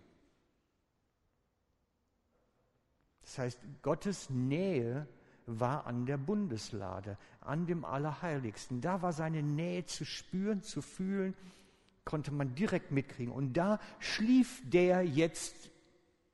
Das 3.20 3.38
heißt, 3.38 3.60
Gottes 3.82 4.30
Nähe 4.30 5.06
war 5.44 5.86
an 5.86 6.06
der 6.06 6.16
Bundeslade, 6.16 7.18
an 7.40 7.66
dem 7.66 7.84
Allerheiligsten. 7.84 8.80
Da 8.80 9.02
war 9.02 9.12
seine 9.12 9.42
Nähe 9.42 9.84
zu 9.84 10.06
spüren, 10.06 10.62
zu 10.62 10.80
fühlen, 10.80 11.36
konnte 12.06 12.32
man 12.32 12.54
direkt 12.54 12.92
mitkriegen. 12.92 13.32
Und 13.32 13.52
da 13.54 13.78
schlief 13.98 14.62
der 14.64 15.02
jetzt 15.02 15.70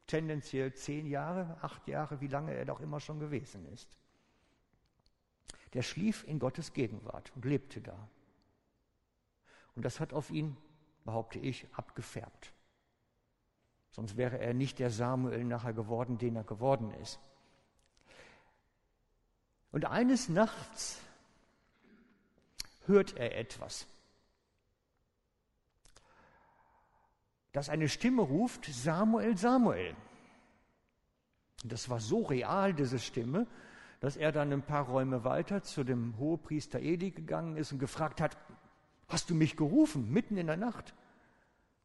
tendenziell 0.07 0.75
zehn 0.75 1.07
Jahre, 1.07 1.57
acht 1.63 1.89
Jahre, 1.89 2.21
wie 2.21 2.29
lange 2.29 2.55
er 2.55 2.67
doch 2.67 2.79
immer 2.81 3.01
schon 3.01 3.19
gewesen 3.19 3.67
ist. 3.73 3.89
Der 5.73 5.83
schlief 5.83 6.25
in 6.29 6.39
Gottes 6.39 6.75
Gegenwart 6.75 7.33
und 7.35 7.47
lebte 7.47 7.81
da. 7.81 8.09
Und 9.75 9.85
das 9.85 9.99
hat 9.99 10.13
auf 10.13 10.31
ihn, 10.31 10.57
behaupte 11.05 11.39
ich, 11.39 11.67
abgefärbt. 11.73 12.53
Sonst 13.91 14.19
wäre 14.19 14.39
er 14.39 14.53
nicht 14.53 14.79
der 14.79 14.91
Samuel 14.91 15.45
nachher 15.45 15.73
geworden, 15.73 16.19
den 16.19 16.37
er 16.37 16.45
geworden 16.45 16.93
ist. 17.01 17.19
Und 19.71 19.87
eines 19.87 20.29
Nachts 20.29 21.01
hört 22.85 23.17
er 23.17 23.39
etwas. 23.39 23.87
Dass 27.53 27.69
eine 27.69 27.89
Stimme 27.89 28.23
ruft, 28.23 28.65
Samuel, 28.67 29.37
Samuel. 29.37 29.95
Das 31.65 31.89
war 31.89 32.01
so 32.01 32.23
real, 32.23 32.75
diese 32.75 32.99
Stimme, 32.99 33.47
dass 34.01 34.17
er 34.17 34.33
dann 34.33 34.53
ein 34.53 34.63
paar 34.63 34.87
Räume 34.89 35.25
weiter 35.25 35.63
zu 35.63 35.85
dem 35.85 36.19
Hohepriester 36.19 36.81
Eli 36.81 37.11
gegangen 37.11 37.57
ist 37.57 37.73
und 37.73 37.79
gefragt 37.79 38.21
hat, 38.21 38.37
hast 39.07 39.31
du 39.31 39.35
mich 39.35 39.57
gerufen, 39.57 40.13
mitten 40.13 40.37
in 40.37 40.49
der 40.49 40.57
Nacht? 40.57 40.95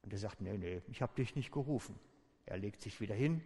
Und 0.02 0.14
er 0.14 0.20
sagt, 0.20 0.42
nee, 0.42 0.58
nee, 0.58 0.82
ich 0.88 1.02
habe 1.02 1.14
dich 1.16 1.36
nicht 1.36 1.52
gerufen. 1.52 2.00
Er 2.46 2.58
legt 2.58 2.82
sich 2.82 3.02
wieder 3.02 3.14
hin, 3.14 3.44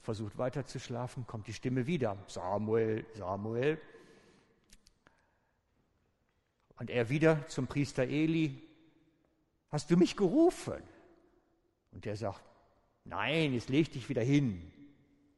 versucht 0.00 0.38
weiter 0.38 0.66
zu 0.66 0.80
schlafen, 0.80 1.26
kommt 1.26 1.46
die 1.46 1.52
Stimme 1.52 1.86
wieder. 1.86 2.16
Samuel, 2.26 3.06
Samuel. 3.14 3.80
Und 6.78 6.90
er 6.90 7.08
wieder 7.08 7.46
zum 7.46 7.66
Priester 7.66 8.04
Eli. 8.04 8.60
Hast 9.70 9.90
du 9.90 9.96
mich 9.96 10.16
gerufen? 10.16 10.82
Und 11.92 12.04
der 12.04 12.16
sagt, 12.16 12.42
nein, 13.04 13.52
jetzt 13.52 13.68
leg 13.68 13.90
dich 13.92 14.08
wieder 14.08 14.22
hin. 14.22 14.72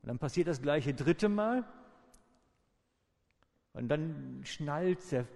Und 0.02 0.08
dann 0.08 0.18
passiert 0.18 0.48
das 0.48 0.62
gleiche 0.62 0.94
dritte 0.94 1.28
Mal. 1.28 1.64
Und 3.72 3.88
dann 3.88 4.40
schnallt 4.44 5.10
der 5.12 5.26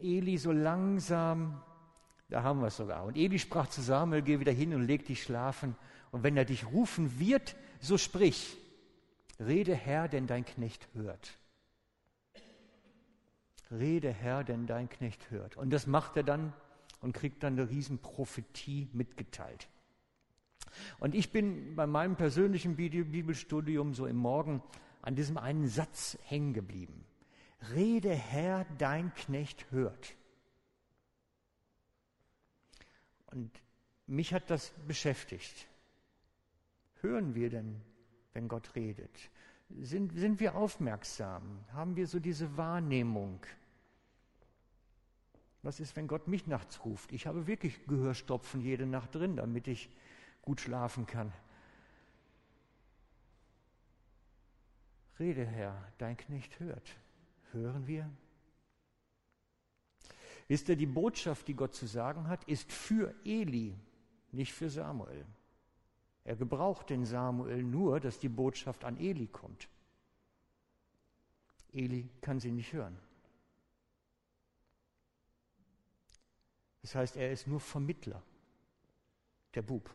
Eli 0.00 0.38
so 0.38 0.52
langsam, 0.52 1.60
da 2.28 2.42
haben 2.42 2.60
wir 2.60 2.68
es 2.68 2.76
sogar. 2.76 3.04
Und 3.04 3.16
Eli 3.16 3.38
sprach 3.38 3.68
zu 3.68 3.82
Samuel, 3.82 4.22
geh 4.22 4.40
wieder 4.40 4.52
hin 4.52 4.74
und 4.74 4.82
leg 4.86 5.04
dich 5.04 5.22
schlafen. 5.22 5.76
Und 6.12 6.22
wenn 6.22 6.36
er 6.36 6.44
dich 6.44 6.66
rufen 6.66 7.18
wird, 7.18 7.56
so 7.80 7.98
sprich. 7.98 8.56
Rede 9.40 9.74
Herr, 9.74 10.08
denn 10.08 10.26
dein 10.26 10.44
Knecht 10.44 10.88
hört. 10.94 11.38
Rede 13.70 14.12
Herr, 14.12 14.44
denn 14.44 14.66
dein 14.66 14.88
Knecht 14.88 15.30
hört. 15.30 15.56
Und 15.56 15.70
das 15.70 15.86
macht 15.86 16.16
er 16.16 16.22
dann 16.22 16.52
und 17.00 17.12
kriegt 17.12 17.42
dann 17.42 17.54
eine 17.54 17.68
Riesenprophetie 17.68 18.88
mitgeteilt. 18.92 19.68
Und 20.98 21.14
ich 21.14 21.32
bin 21.32 21.74
bei 21.76 21.86
meinem 21.86 22.16
persönlichen 22.16 22.76
Bibelstudium 22.76 23.94
so 23.94 24.06
im 24.06 24.16
Morgen 24.16 24.62
an 25.02 25.14
diesem 25.16 25.38
einen 25.38 25.68
Satz 25.68 26.18
hängen 26.24 26.52
geblieben. 26.52 27.04
Rede 27.74 28.14
Herr, 28.14 28.66
dein 28.78 29.14
Knecht 29.14 29.70
hört. 29.70 30.14
Und 33.26 33.50
mich 34.06 34.34
hat 34.34 34.50
das 34.50 34.72
beschäftigt. 34.86 35.66
Hören 37.00 37.34
wir 37.34 37.50
denn 37.50 37.80
wenn 38.32 38.48
Gott 38.48 38.74
redet? 38.74 39.30
Sind, 39.80 40.12
sind 40.12 40.40
wir 40.40 40.54
aufmerksam? 40.54 41.64
Haben 41.72 41.96
wir 41.96 42.06
so 42.06 42.20
diese 42.20 42.56
Wahrnehmung? 42.56 43.40
Was 45.62 45.80
ist, 45.80 45.96
wenn 45.96 46.08
Gott 46.08 46.28
mich 46.28 46.46
nachts 46.46 46.84
ruft? 46.84 47.12
Ich 47.12 47.26
habe 47.26 47.46
wirklich 47.46 47.86
Gehörstopfen 47.86 48.60
jede 48.60 48.86
Nacht 48.86 49.14
drin, 49.14 49.36
damit 49.36 49.68
ich 49.68 49.88
gut 50.42 50.60
schlafen 50.60 51.06
kann. 51.06 51.32
Rede, 55.18 55.46
Herr, 55.46 55.92
dein 55.98 56.16
Knecht 56.16 56.58
hört. 56.58 56.96
Hören 57.52 57.86
wir? 57.86 58.10
Wisst 60.48 60.68
ihr, 60.68 60.76
die 60.76 60.86
Botschaft, 60.86 61.48
die 61.48 61.54
Gott 61.54 61.74
zu 61.74 61.86
sagen 61.86 62.28
hat, 62.28 62.44
ist 62.44 62.72
für 62.72 63.14
Eli, 63.24 63.78
nicht 64.32 64.52
für 64.52 64.68
Samuel. 64.68 65.24
Er 66.24 66.36
gebraucht 66.36 66.90
den 66.90 67.04
Samuel 67.04 67.62
nur, 67.62 68.00
dass 68.00 68.18
die 68.18 68.28
Botschaft 68.28 68.84
an 68.84 68.96
Eli 68.98 69.28
kommt. 69.28 69.68
Eli 71.72 72.08
kann 72.20 72.38
sie 72.38 72.52
nicht 72.52 72.72
hören. 72.72 72.98
Das 76.82 76.94
heißt, 76.94 77.16
er 77.16 77.32
ist 77.32 77.46
nur 77.46 77.60
Vermittler, 77.60 78.22
der 79.54 79.62
Bub. 79.62 79.94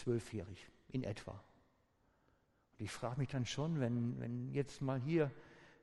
Zwölfjährig 0.00 0.68
in 0.88 1.04
etwa. 1.04 1.32
Und 2.78 2.84
ich 2.84 2.90
frage 2.90 3.18
mich 3.18 3.28
dann 3.28 3.46
schon, 3.46 3.80
wenn, 3.80 4.18
wenn 4.20 4.52
jetzt 4.52 4.80
mal 4.80 5.00
hier 5.00 5.30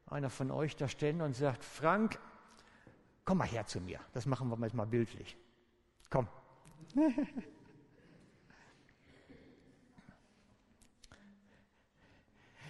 einer 0.08 0.30
von 0.30 0.52
euch 0.52 0.76
da 0.76 0.88
stände 0.88 1.24
und 1.24 1.36
sagt, 1.36 1.64
Frank, 1.64 2.20
komm 3.26 3.40
mal 3.40 3.48
her 3.48 3.66
zu 3.68 3.80
mir. 3.80 4.00
Das 4.14 4.26
machen 4.26 4.50
wir 4.50 4.58
jetzt 4.66 4.74
mal 4.74 4.88
bildlich. 4.88 5.38
Komm. 6.10 6.28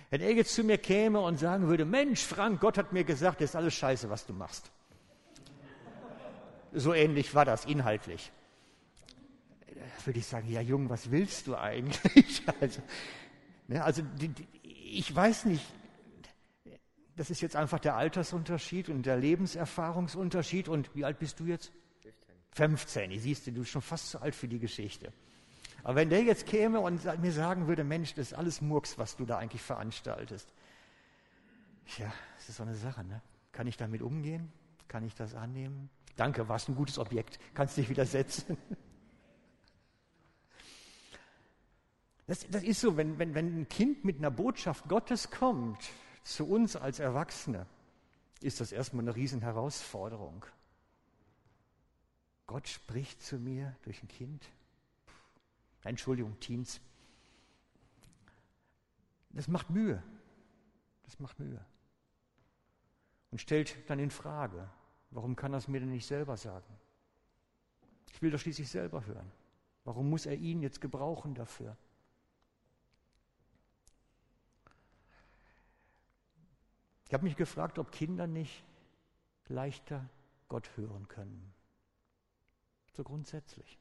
Wenn 0.09 0.21
er 0.21 0.33
jetzt 0.33 0.53
zu 0.53 0.63
mir 0.63 0.77
käme 0.77 1.19
und 1.19 1.37
sagen 1.37 1.67
würde, 1.67 1.83
Mensch, 1.83 2.23
Frank, 2.23 2.61
Gott 2.61 2.77
hat 2.77 2.93
mir 2.93 3.03
gesagt, 3.03 3.41
das 3.41 3.49
ist 3.49 3.55
alles 3.57 3.73
scheiße, 3.73 4.09
was 4.09 4.25
du 4.25 4.31
machst. 4.31 4.71
So 6.71 6.93
ähnlich 6.93 7.35
war 7.35 7.43
das 7.43 7.65
inhaltlich. 7.65 8.31
Würde 10.07 10.19
ich 10.19 10.25
sagen, 10.25 10.47
ja 10.49 10.61
Jung, 10.61 10.89
was 10.89 11.11
willst 11.11 11.47
du 11.47 11.57
eigentlich? 11.57 12.41
also, 12.61 12.81
ne, 13.67 13.83
also 13.83 14.01
die, 14.01 14.29
die, 14.29 14.47
ich 14.63 15.13
weiß 15.13 15.43
nicht, 15.45 15.65
das 17.17 17.29
ist 17.29 17.41
jetzt 17.41 17.57
einfach 17.57 17.79
der 17.79 17.97
Altersunterschied 17.97 18.87
und 18.87 19.05
der 19.05 19.17
Lebenserfahrungsunterschied. 19.17 20.69
Und 20.69 20.95
wie 20.95 21.03
alt 21.03 21.19
bist 21.19 21.41
du 21.41 21.45
jetzt? 21.45 21.73
15. 22.51 23.09
15. 23.11 23.19
Siehst 23.19 23.47
du, 23.47 23.51
du 23.51 23.59
bist 23.59 23.71
schon 23.71 23.81
fast 23.81 24.09
zu 24.09 24.21
alt 24.21 24.33
für 24.33 24.47
die 24.47 24.59
Geschichte. 24.59 25.11
Aber 25.83 25.95
wenn 25.95 26.09
der 26.09 26.23
jetzt 26.23 26.45
käme 26.45 26.79
und 26.79 27.03
mir 27.21 27.33
sagen 27.33 27.67
würde, 27.67 27.83
Mensch, 27.83 28.13
das 28.13 28.27
ist 28.27 28.33
alles 28.33 28.61
Murks, 28.61 28.97
was 28.97 29.17
du 29.17 29.25
da 29.25 29.39
eigentlich 29.39 29.61
veranstaltest. 29.61 30.47
Ja, 31.97 32.13
das 32.37 32.47
ist 32.47 32.55
so 32.55 32.63
eine 32.63 32.75
Sache, 32.75 33.03
ne? 33.03 33.21
Kann 33.51 33.67
ich 33.67 33.75
damit 33.75 34.01
umgehen? 34.01 34.53
Kann 34.87 35.03
ich 35.03 35.15
das 35.15 35.35
annehmen? 35.35 35.89
Danke, 36.15 36.47
warst 36.47 36.69
ein 36.69 36.75
gutes 36.75 36.97
Objekt. 36.97 37.39
Kannst 37.53 37.75
dich 37.75 37.89
wieder 37.89 38.05
Das, 42.27 42.45
das 42.49 42.63
ist 42.63 42.81
so, 42.81 42.97
wenn, 42.97 43.17
wenn, 43.19 43.33
wenn 43.33 43.61
ein 43.61 43.69
Kind 43.69 44.03
mit 44.03 44.17
einer 44.17 44.31
Botschaft 44.31 44.87
Gottes 44.89 45.31
kommt, 45.31 45.89
zu 46.23 46.45
uns 46.45 46.75
als 46.75 46.99
Erwachsene, 46.99 47.65
ist 48.41 48.59
das 48.59 48.73
erstmal 48.73 49.05
eine 49.05 49.15
Riesenherausforderung. 49.15 50.45
Gott 52.45 52.67
spricht 52.67 53.21
zu 53.21 53.37
mir 53.37 53.75
durch 53.83 54.03
ein 54.03 54.09
Kind. 54.09 54.45
Entschuldigung, 55.83 56.37
Teens. 56.39 56.81
Das 59.29 59.47
macht 59.47 59.69
Mühe. 59.69 60.03
Das 61.03 61.19
macht 61.19 61.39
Mühe. 61.39 61.63
Und 63.31 63.39
stellt 63.39 63.89
dann 63.89 63.99
in 63.99 64.11
Frage, 64.11 64.69
warum 65.11 65.35
kann 65.35 65.53
er 65.53 65.59
es 65.59 65.67
mir 65.69 65.79
denn 65.79 65.91
nicht 65.91 66.05
selber 66.05 66.35
sagen? 66.35 66.77
Ich 68.11 68.21
will 68.21 68.31
doch 68.31 68.39
schließlich 68.39 68.69
selber 68.69 69.05
hören. 69.05 69.31
Warum 69.85 70.09
muss 70.09 70.25
er 70.25 70.35
ihn 70.35 70.61
jetzt 70.61 70.81
gebrauchen 70.81 71.35
dafür? 71.35 71.77
Ich 77.07 77.13
habe 77.13 77.23
mich 77.23 77.37
gefragt, 77.37 77.79
ob 77.79 77.91
Kinder 77.91 78.27
nicht 78.27 78.65
leichter 79.47 80.09
Gott 80.49 80.69
hören 80.75 81.07
können. 81.07 81.53
So 82.91 83.03
grundsätzlich. 83.03 83.79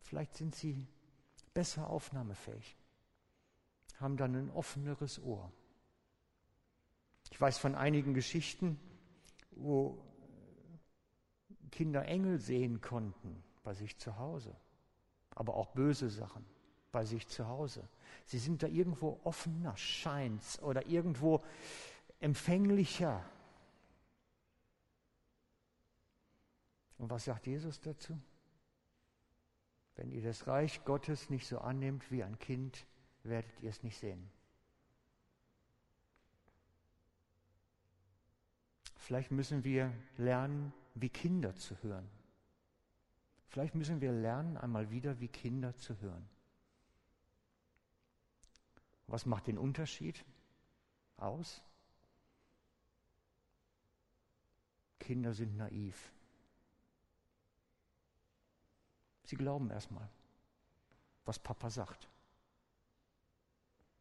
Vielleicht 0.00 0.36
sind 0.36 0.54
sie 0.56 0.88
besser 1.54 1.88
aufnahmefähig, 1.88 2.76
haben 4.00 4.16
dann 4.16 4.34
ein 4.34 4.50
offeneres 4.50 5.22
Ohr. 5.22 5.52
Ich 7.30 7.40
weiß 7.40 7.58
von 7.58 7.76
einigen 7.76 8.12
Geschichten, 8.12 8.80
wo 9.52 10.02
Kinder 11.70 12.06
Engel 12.06 12.40
sehen 12.40 12.80
konnten 12.80 13.44
bei 13.62 13.74
sich 13.74 13.98
zu 13.98 14.16
Hause, 14.16 14.56
aber 15.30 15.54
auch 15.54 15.68
böse 15.68 16.10
Sachen 16.10 16.44
bei 16.90 17.04
sich 17.04 17.28
zu 17.28 17.46
Hause. 17.46 17.88
Sie 18.24 18.38
sind 18.38 18.64
da 18.64 18.66
irgendwo 18.66 19.20
offener, 19.22 19.76
scheint's, 19.76 20.60
oder 20.60 20.86
irgendwo 20.86 21.40
empfänglicher. 22.20 23.24
Und 26.98 27.10
was 27.10 27.24
sagt 27.24 27.46
Jesus 27.46 27.80
dazu? 27.80 28.20
Wenn 29.96 30.10
ihr 30.12 30.22
das 30.22 30.46
Reich 30.46 30.84
Gottes 30.84 31.30
nicht 31.30 31.46
so 31.46 31.58
annehmt 31.58 32.10
wie 32.10 32.22
ein 32.22 32.38
Kind, 32.38 32.86
werdet 33.22 33.60
ihr 33.62 33.70
es 33.70 33.82
nicht 33.82 33.98
sehen. 33.98 34.30
Vielleicht 38.96 39.30
müssen 39.30 39.64
wir 39.64 39.92
lernen, 40.18 40.72
wie 40.94 41.08
Kinder 41.08 41.54
zu 41.56 41.82
hören. 41.82 42.08
Vielleicht 43.48 43.74
müssen 43.74 44.00
wir 44.00 44.12
lernen, 44.12 44.56
einmal 44.56 44.90
wieder 44.90 45.18
wie 45.20 45.28
Kinder 45.28 45.76
zu 45.76 45.98
hören. 46.00 46.28
Was 49.06 49.26
macht 49.26 49.48
den 49.48 49.58
Unterschied 49.58 50.24
aus? 51.16 51.62
Kinder 55.10 55.34
sind 55.34 55.56
naiv. 55.56 56.12
Sie 59.24 59.34
glauben 59.34 59.68
erstmal, 59.68 60.08
was 61.24 61.36
Papa 61.36 61.68
sagt. 61.68 62.08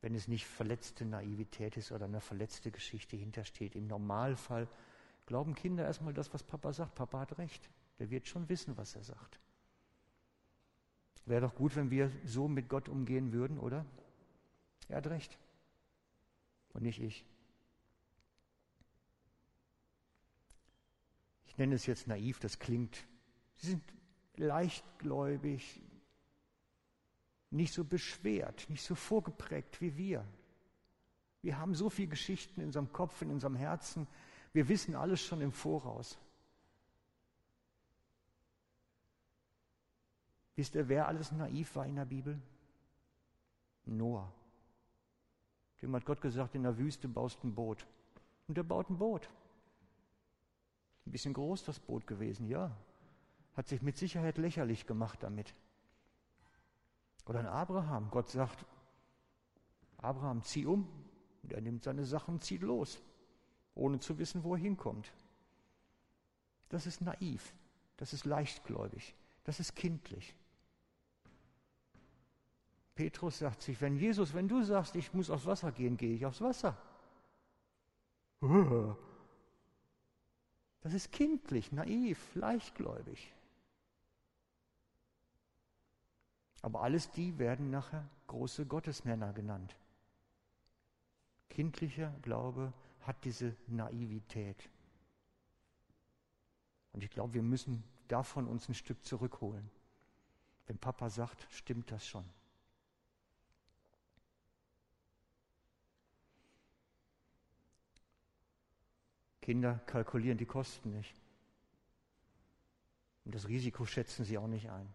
Wenn 0.02 0.14
es 0.14 0.28
nicht 0.28 0.46
verletzte 0.46 1.06
Naivität 1.06 1.78
ist 1.78 1.92
oder 1.92 2.06
eine 2.06 2.22
verletzte 2.22 2.70
Geschichte 2.70 3.16
hintersteht. 3.16 3.74
Im 3.74 3.88
Normalfall 3.88 4.68
glauben 5.26 5.56
Kinder 5.56 5.84
erstmal 5.84 6.14
das, 6.14 6.32
was 6.32 6.44
Papa 6.44 6.74
sagt. 6.74 6.94
Papa 6.94 7.22
hat 7.22 7.40
recht. 7.40 7.72
Der 7.98 8.12
wird 8.12 8.28
schon 8.28 8.48
wissen, 8.48 8.78
was 8.78 8.96
er 8.96 9.04
sagt. 9.04 9.40
Wäre 11.26 11.42
doch 11.42 11.56
gut, 11.56 11.76
wenn 11.76 11.90
wir 11.90 12.12
so 12.24 12.48
mit 12.48 12.70
Gott 12.70 12.88
umgehen 12.88 13.34
würden, 13.34 13.58
oder? 13.58 13.84
Er 14.90 14.98
hat 14.98 15.08
recht. 15.08 15.40
Und 16.74 16.84
nicht 16.84 17.02
ich. 17.02 17.26
Nenne 21.60 21.76
es 21.76 21.86
jetzt 21.86 22.08
naiv, 22.08 22.40
das 22.40 22.58
klingt. 22.58 23.06
Sie 23.58 23.72
sind 23.72 23.84
leichtgläubig, 24.36 25.82
nicht 27.52 27.74
so 27.74 27.84
beschwert, 27.84 28.70
nicht 28.70 28.84
so 28.84 28.96
vorgeprägt 28.96 29.82
wie 29.82 29.98
wir. 29.98 30.26
Wir 31.42 31.58
haben 31.58 31.76
so 31.76 31.90
viele 31.90 32.10
Geschichten 32.10 32.62
in 32.62 32.68
unserem 32.68 32.92
Kopf, 32.92 33.22
in 33.22 33.32
unserem 33.32 33.56
Herzen. 33.56 34.08
Wir 34.54 34.68
wissen 34.68 34.96
alles 34.96 35.22
schon 35.22 35.42
im 35.42 35.52
Voraus. 35.52 36.18
Wisst 40.56 40.76
ihr, 40.76 40.90
wer 40.90 41.08
alles 41.08 41.32
naiv 41.32 41.76
war 41.76 41.86
in 41.86 41.96
der 41.96 42.06
Bibel? 42.06 42.42
Noah. 43.86 44.32
Dem 45.82 45.96
hat 45.96 46.06
Gott 46.06 46.22
gesagt, 46.22 46.56
in 46.56 46.64
der 46.64 46.78
Wüste 46.78 47.08
baust 47.08 47.42
ein 47.44 47.56
Boot. 47.56 47.86
Und 48.48 48.58
er 48.58 48.64
baut 48.64 48.90
ein 48.90 48.98
Boot. 48.98 49.30
Ein 51.10 51.12
bisschen 51.12 51.34
groß 51.34 51.64
das 51.64 51.80
Boot 51.80 52.06
gewesen, 52.06 52.46
ja. 52.46 52.70
Hat 53.56 53.68
sich 53.68 53.82
mit 53.82 53.98
Sicherheit 53.98 54.38
lächerlich 54.38 54.86
gemacht 54.86 55.24
damit. 55.24 55.56
Oder 57.26 57.40
ein 57.40 57.48
Abraham. 57.48 58.12
Gott 58.12 58.30
sagt, 58.30 58.64
Abraham, 59.98 60.44
zieh 60.44 60.68
um. 60.68 60.88
Und 61.42 61.52
er 61.52 61.62
nimmt 61.62 61.84
seine 61.84 62.06
Sachen 62.06 62.36
und 62.36 62.44
zieht 62.44 62.62
los, 62.62 63.02
ohne 63.74 64.00
zu 64.00 64.20
wissen, 64.20 64.44
wo 64.44 64.54
er 64.54 64.60
hinkommt. 64.60 65.12
Das 66.70 66.86
ist 66.86 67.02
naiv. 67.02 67.56
Das 67.98 68.14
ist 68.14 68.26
leichtgläubig. 68.26 69.16
Das 69.46 69.60
ist 69.60 69.76
kindlich. 69.76 70.36
Petrus 72.94 73.40
sagt 73.40 73.64
sich, 73.64 73.82
wenn 73.82 73.98
Jesus, 73.98 74.36
wenn 74.36 74.48
du 74.48 74.62
sagst, 74.62 74.96
ich 74.96 75.12
muss 75.16 75.32
aufs 75.32 75.48
Wasser 75.48 75.72
gehen, 75.72 75.98
gehe 75.98 76.14
ich 76.14 76.24
aufs 76.28 76.42
Wasser. 76.42 76.78
Das 80.82 80.94
ist 80.94 81.12
kindlich, 81.12 81.72
naiv, 81.72 82.36
leichtgläubig. 82.36 83.34
Aber 86.62 86.82
alles 86.82 87.12
die 87.12 87.38
werden 87.38 87.70
nachher 87.70 88.08
große 88.28 88.66
Gottesmänner 88.66 89.34
genannt. 89.34 89.76
Kindlicher 91.50 92.14
Glaube 92.22 92.74
hat 93.02 93.24
diese 93.26 93.56
Naivität. 93.68 94.70
Und 96.92 97.04
ich 97.04 97.10
glaube, 97.10 97.34
wir 97.34 97.44
müssen 97.44 97.84
davon 98.08 98.48
uns 98.48 98.68
ein 98.68 98.74
Stück 98.74 99.04
zurückholen. 99.04 99.70
Wenn 100.68 100.78
Papa 100.78 101.10
sagt, 101.10 101.48
stimmt 101.50 101.92
das 101.92 102.08
schon. 102.08 102.26
Kinder 109.50 109.80
kalkulieren 109.88 110.38
die 110.38 110.46
Kosten 110.46 110.92
nicht. 110.92 111.20
Und 113.26 113.34
das 113.34 113.48
Risiko 113.48 113.84
schätzen 113.84 114.24
sie 114.24 114.38
auch 114.38 114.46
nicht 114.46 114.70
ein. 114.70 114.88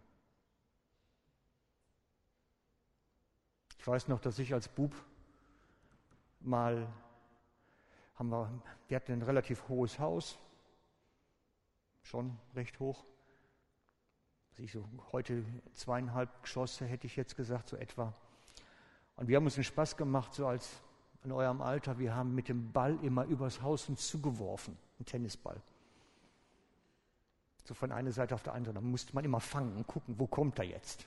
Ich 3.77 3.85
weiß 3.85 4.07
noch, 4.07 4.21
dass 4.21 4.39
ich 4.39 4.53
als 4.53 4.69
Bub 4.69 4.95
mal, 6.39 6.87
haben 8.13 8.29
wir, 8.29 8.63
wir 8.87 8.95
hatten 8.95 9.11
ein 9.11 9.23
relativ 9.23 9.67
hohes 9.67 9.99
Haus, 9.99 10.39
schon 12.03 12.39
recht 12.55 12.79
hoch. 12.79 13.03
Ich 14.55 14.71
so, 14.71 14.87
heute 15.11 15.43
zweieinhalb 15.73 16.43
Geschosse 16.43 16.85
hätte 16.85 17.07
ich 17.07 17.17
jetzt 17.17 17.35
gesagt, 17.35 17.67
so 17.67 17.75
etwa. 17.75 18.13
Und 19.17 19.27
wir 19.27 19.35
haben 19.35 19.43
uns 19.43 19.55
einen 19.55 19.65
Spaß 19.65 19.97
gemacht, 19.97 20.33
so 20.33 20.47
als 20.47 20.81
in 21.25 21.31
eurem 21.31 21.61
Alter, 21.61 21.99
wir 21.99 22.15
haben 22.15 22.33
mit 22.33 22.47
dem 22.47 22.71
Ball 22.71 22.97
immer 23.03 23.25
übers 23.25 23.61
Haus 23.61 23.89
uns 23.89 24.07
zugeworfen, 24.07 24.77
einen 24.99 25.05
Tennisball. 25.05 25.59
So 27.65 27.73
von 27.73 27.91
einer 27.91 28.11
Seite 28.11 28.35
auf 28.35 28.43
der 28.43 28.53
anderen. 28.53 28.75
Da 28.75 28.81
musste 28.81 29.13
man 29.15 29.25
immer 29.25 29.39
fangen 29.39 29.75
und 29.75 29.87
gucken, 29.87 30.15
wo 30.19 30.27
kommt 30.27 30.59
er 30.59 30.65
jetzt. 30.65 31.05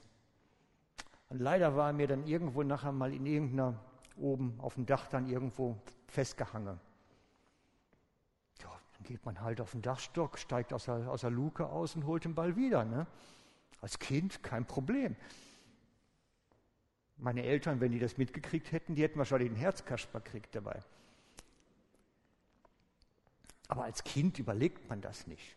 Und 1.28 1.40
leider 1.40 1.76
war 1.76 1.90
er 1.90 1.92
mir 1.92 2.08
dann 2.08 2.26
irgendwo 2.26 2.62
nachher 2.62 2.90
mal 2.90 3.12
in 3.14 3.26
irgendeiner, 3.26 3.74
oben 4.16 4.58
auf 4.58 4.74
dem 4.74 4.86
Dach 4.86 5.06
dann 5.06 5.28
irgendwo 5.28 5.76
festgehangen. 6.08 6.80
Ja, 8.60 8.68
dann 8.68 9.02
geht 9.04 9.24
man 9.24 9.40
halt 9.40 9.60
auf 9.60 9.70
den 9.70 9.82
Dachstock, 9.82 10.38
steigt 10.38 10.72
aus 10.72 10.86
der, 10.86 11.08
aus 11.08 11.20
der 11.20 11.30
Luke 11.30 11.66
aus 11.66 11.94
und 11.94 12.06
holt 12.06 12.24
den 12.24 12.34
Ball 12.34 12.56
wieder. 12.56 12.84
Ne? 12.84 13.06
Als 13.80 14.00
Kind 14.00 14.42
kein 14.42 14.64
Problem. 14.66 15.14
Meine 17.18 17.42
Eltern, 17.42 17.80
wenn 17.80 17.92
die 17.92 17.98
das 17.98 18.16
mitgekriegt 18.16 18.70
hätten, 18.72 18.94
die 18.94 19.02
hätten 19.02 19.18
wahrscheinlich 19.18 19.50
einen 19.50 19.58
Herzkasper 19.58 20.20
gekriegt 20.20 20.54
dabei. 20.54 20.80
Aber 23.66 23.84
als 23.84 24.02
Kind 24.04 24.38
überlegt 24.38 24.88
man 24.88 25.00
das 25.00 25.26
nicht. 25.26 25.56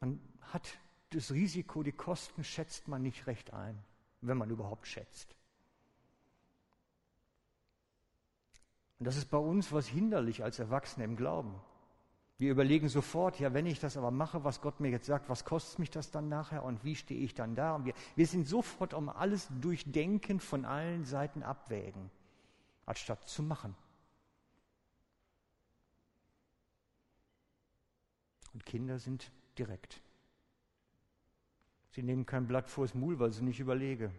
Man 0.00 0.20
hat 0.40 0.78
das 1.10 1.30
Risiko, 1.30 1.82
die 1.82 1.92
Kosten 1.92 2.42
schätzt 2.42 2.88
man 2.88 3.02
nicht 3.02 3.26
recht 3.26 3.52
ein, 3.52 3.78
wenn 4.20 4.38
man 4.38 4.50
überhaupt 4.50 4.86
schätzt. 4.86 5.36
Und 8.98 9.06
das 9.06 9.16
ist 9.16 9.30
bei 9.30 9.38
uns 9.38 9.72
was 9.72 9.86
hinderlich 9.86 10.42
als 10.42 10.58
Erwachsene 10.58 11.04
im 11.04 11.16
Glauben. 11.16 11.60
Wir 12.42 12.50
überlegen 12.50 12.88
sofort, 12.88 13.38
ja, 13.38 13.54
wenn 13.54 13.66
ich 13.66 13.78
das 13.78 13.96
aber 13.96 14.10
mache, 14.10 14.42
was 14.42 14.60
Gott 14.60 14.80
mir 14.80 14.90
jetzt 14.90 15.06
sagt, 15.06 15.28
was 15.28 15.44
kostet 15.44 15.78
mich 15.78 15.90
das 15.90 16.10
dann 16.10 16.28
nachher 16.28 16.64
und 16.64 16.82
wie 16.82 16.96
stehe 16.96 17.20
ich 17.20 17.34
dann 17.34 17.54
da? 17.54 17.76
Und 17.76 17.84
wir, 17.84 17.94
wir 18.16 18.26
sind 18.26 18.48
sofort 18.48 18.94
um 18.94 19.08
alles 19.08 19.46
durchdenken, 19.60 20.40
von 20.40 20.64
allen 20.64 21.04
Seiten 21.04 21.44
abwägen, 21.44 22.10
anstatt 22.84 23.28
zu 23.28 23.44
machen. 23.44 23.76
Und 28.52 28.66
Kinder 28.66 28.98
sind 28.98 29.30
direkt. 29.56 30.02
Sie 31.90 32.02
nehmen 32.02 32.26
kein 32.26 32.48
Blatt 32.48 32.68
vors 32.68 32.92
Mul, 32.92 33.20
weil 33.20 33.30
sie 33.30 33.44
nicht 33.44 33.60
überlege 33.60 34.10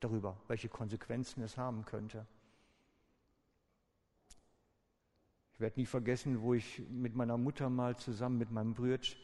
darüber, 0.00 0.40
welche 0.48 0.70
Konsequenzen 0.70 1.42
es 1.42 1.58
haben 1.58 1.84
könnte. 1.84 2.26
Ich 5.60 5.62
werde 5.62 5.78
nie 5.78 5.84
vergessen, 5.84 6.40
wo 6.40 6.54
ich 6.54 6.82
mit 6.88 7.14
meiner 7.14 7.36
Mutter 7.36 7.68
mal 7.68 7.94
zusammen 7.94 8.38
mit 8.38 8.50
meinem 8.50 8.72
Brütsch 8.72 9.18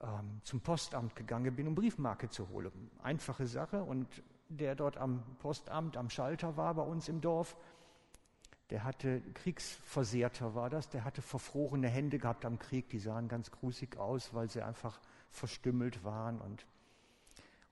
ähm, 0.00 0.40
zum 0.44 0.60
Postamt 0.60 1.16
gegangen 1.16 1.56
bin, 1.56 1.66
um 1.66 1.74
Briefmarke 1.74 2.28
zu 2.28 2.48
holen. 2.50 2.70
Einfache 3.02 3.48
Sache. 3.48 3.82
Und 3.82 4.06
der 4.48 4.76
dort 4.76 4.96
am 4.96 5.24
Postamt, 5.40 5.96
am 5.96 6.08
Schalter 6.08 6.56
war 6.56 6.72
bei 6.74 6.82
uns 6.82 7.08
im 7.08 7.20
Dorf, 7.20 7.56
der 8.70 8.84
hatte 8.84 9.20
Kriegsversehrter 9.34 10.54
war 10.54 10.70
das, 10.70 10.88
der 10.88 11.04
hatte 11.04 11.20
verfrorene 11.20 11.88
Hände 11.88 12.20
gehabt 12.20 12.44
am 12.44 12.60
Krieg, 12.60 12.88
die 12.90 13.00
sahen 13.00 13.26
ganz 13.26 13.50
grusig 13.50 13.96
aus, 13.96 14.32
weil 14.34 14.48
sie 14.48 14.62
einfach 14.62 15.00
verstümmelt 15.30 16.04
waren. 16.04 16.40
Und, 16.40 16.64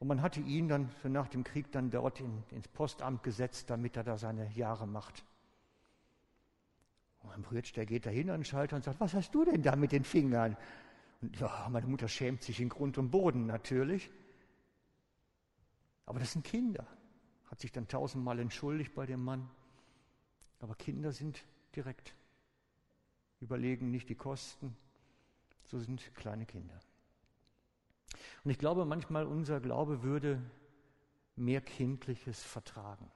und 0.00 0.08
man 0.08 0.20
hatte 0.20 0.40
ihn 0.40 0.66
dann 0.66 0.88
für 0.88 1.10
nach 1.10 1.28
dem 1.28 1.44
Krieg 1.44 1.70
dann 1.70 1.92
dort 1.92 2.18
in, 2.18 2.42
ins 2.50 2.66
Postamt 2.66 3.22
gesetzt, 3.22 3.70
damit 3.70 3.96
er 3.96 4.02
da 4.02 4.18
seine 4.18 4.50
Jahre 4.50 4.88
macht. 4.88 5.24
Und 7.24 7.30
mein 7.30 7.42
Brütsch, 7.42 7.72
der 7.72 7.86
geht 7.86 8.06
da 8.06 8.10
hin 8.10 8.30
an 8.30 8.40
den 8.40 8.44
Schalter 8.44 8.76
und 8.76 8.84
sagt, 8.84 9.00
was 9.00 9.14
hast 9.14 9.34
du 9.34 9.44
denn 9.44 9.62
da 9.62 9.74
mit 9.76 9.92
den 9.92 10.04
Fingern? 10.04 10.56
Und 11.22 11.40
ja, 11.40 11.68
meine 11.70 11.86
Mutter 11.86 12.06
schämt 12.06 12.42
sich 12.42 12.60
in 12.60 12.68
Grund 12.68 12.98
und 12.98 13.10
Boden 13.10 13.46
natürlich. 13.46 14.10
Aber 16.04 16.20
das 16.20 16.32
sind 16.32 16.44
Kinder. 16.44 16.86
Hat 17.46 17.60
sich 17.60 17.72
dann 17.72 17.88
tausendmal 17.88 18.38
entschuldigt 18.38 18.94
bei 18.94 19.06
dem 19.06 19.24
Mann. 19.24 19.48
Aber 20.60 20.74
Kinder 20.74 21.12
sind 21.12 21.42
direkt, 21.74 22.14
überlegen 23.40 23.90
nicht 23.90 24.08
die 24.08 24.14
Kosten. 24.14 24.76
So 25.64 25.78
sind 25.78 26.14
kleine 26.14 26.44
Kinder. 26.44 26.78
Und 28.44 28.50
ich 28.50 28.58
glaube 28.58 28.84
manchmal, 28.84 29.26
unser 29.26 29.60
Glaube 29.60 30.02
würde 30.02 30.42
mehr 31.36 31.62
Kindliches 31.62 32.42
vertragen. 32.42 33.10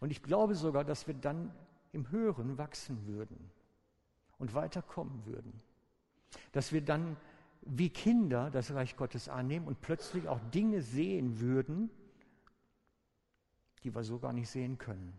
Und 0.00 0.10
ich 0.10 0.22
glaube 0.22 0.54
sogar, 0.54 0.84
dass 0.84 1.06
wir 1.06 1.14
dann 1.14 1.54
im 1.92 2.10
Hören 2.10 2.58
wachsen 2.58 3.06
würden 3.06 3.50
und 4.38 4.54
weiterkommen 4.54 5.24
würden. 5.26 5.52
Dass 6.52 6.72
wir 6.72 6.80
dann 6.80 7.16
wie 7.62 7.90
Kinder 7.90 8.50
das 8.50 8.72
Reich 8.72 8.96
Gottes 8.96 9.28
annehmen 9.28 9.66
und 9.66 9.80
plötzlich 9.80 10.28
auch 10.28 10.40
Dinge 10.50 10.82
sehen 10.82 11.38
würden, 11.38 11.90
die 13.84 13.94
wir 13.94 14.02
so 14.04 14.18
gar 14.18 14.32
nicht 14.32 14.48
sehen 14.48 14.78
können. 14.78 15.12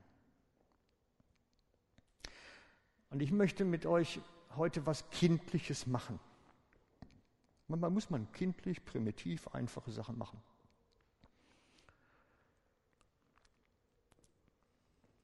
Und 3.10 3.22
ich 3.22 3.32
möchte 3.32 3.64
mit 3.64 3.86
euch 3.86 4.20
heute 4.56 4.86
was 4.86 5.10
Kindliches 5.12 5.86
machen. 5.88 6.20
Manchmal 7.68 7.92
muss 7.92 8.10
man 8.10 8.32
kindlich, 8.32 8.84
primitiv, 8.84 9.48
einfache 9.50 9.92
Sachen 9.92 10.18
machen. 10.18 10.42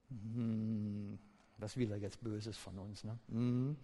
Hm, 0.09 0.98
was 1.59 1.77
will 1.77 1.91
er 1.91 1.97
jetzt 1.97 2.21
Böses 2.21 2.57
von 2.57 2.77
uns? 2.79 3.03
Ne? 3.03 3.17
Hm. 3.29 3.77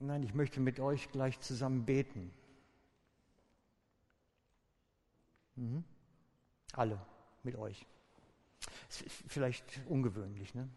Nein, 0.00 0.22
ich 0.22 0.34
möchte 0.34 0.60
mit 0.60 0.80
euch 0.80 1.10
gleich 1.10 1.38
zusammen 1.40 1.84
beten. 1.84 2.30
Mhm. 5.56 5.84
Alle 6.72 7.00
mit 7.42 7.56
euch. 7.56 7.86
Ist 8.88 9.04
vielleicht 9.28 9.80
ungewöhnlich, 9.86 10.54
ne? 10.54 10.68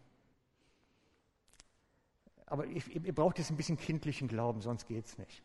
Aber 2.46 2.66
ich, 2.66 2.94
ihr 2.94 3.14
braucht 3.14 3.38
jetzt 3.38 3.50
ein 3.50 3.56
bisschen 3.56 3.78
kindlichen 3.78 4.28
Glauben, 4.28 4.60
sonst 4.60 4.86
geht 4.86 5.06
es 5.06 5.16
nicht. 5.16 5.42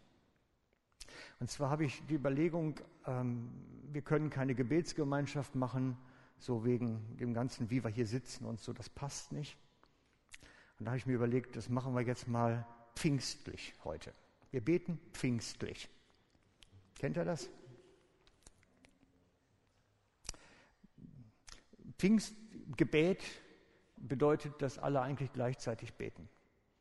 Und 1.40 1.50
zwar 1.50 1.70
habe 1.70 1.86
ich 1.86 2.06
die 2.08 2.16
Überlegung, 2.16 2.80
ähm, 3.06 3.50
wir 3.92 4.02
können 4.02 4.30
keine 4.30 4.56
Gebetsgemeinschaft 4.56 5.56
machen, 5.56 5.98
so 6.40 6.66
wegen 6.66 7.18
dem 7.18 7.34
Ganzen, 7.34 7.70
wie 7.70 7.84
wir 7.84 7.92
hier 7.92 8.08
sitzen 8.08 8.46
und 8.46 8.60
so, 8.60 8.74
das 8.74 8.90
passt 8.90 9.32
nicht. 9.32 9.58
Und 10.80 10.86
da 10.86 10.92
habe 10.92 10.98
ich 10.98 11.06
mir 11.06 11.14
überlegt, 11.14 11.56
das 11.56 11.70
machen 11.70 11.94
wir 11.94 12.02
jetzt 12.02 12.28
mal 12.28 12.66
pfingstlich 12.96 13.74
heute. 13.84 14.14
Wir 14.52 14.62
beten 14.62 15.00
pfingstlich. 15.14 15.90
Kennt 16.96 17.18
ihr 17.18 17.26
das? 17.26 17.50
Pfingstgebet 21.98 23.24
bedeutet, 23.98 24.62
dass 24.62 24.80
alle 24.80 25.02
eigentlich 25.02 25.34
gleichzeitig 25.34 25.94
beten. 25.94 26.30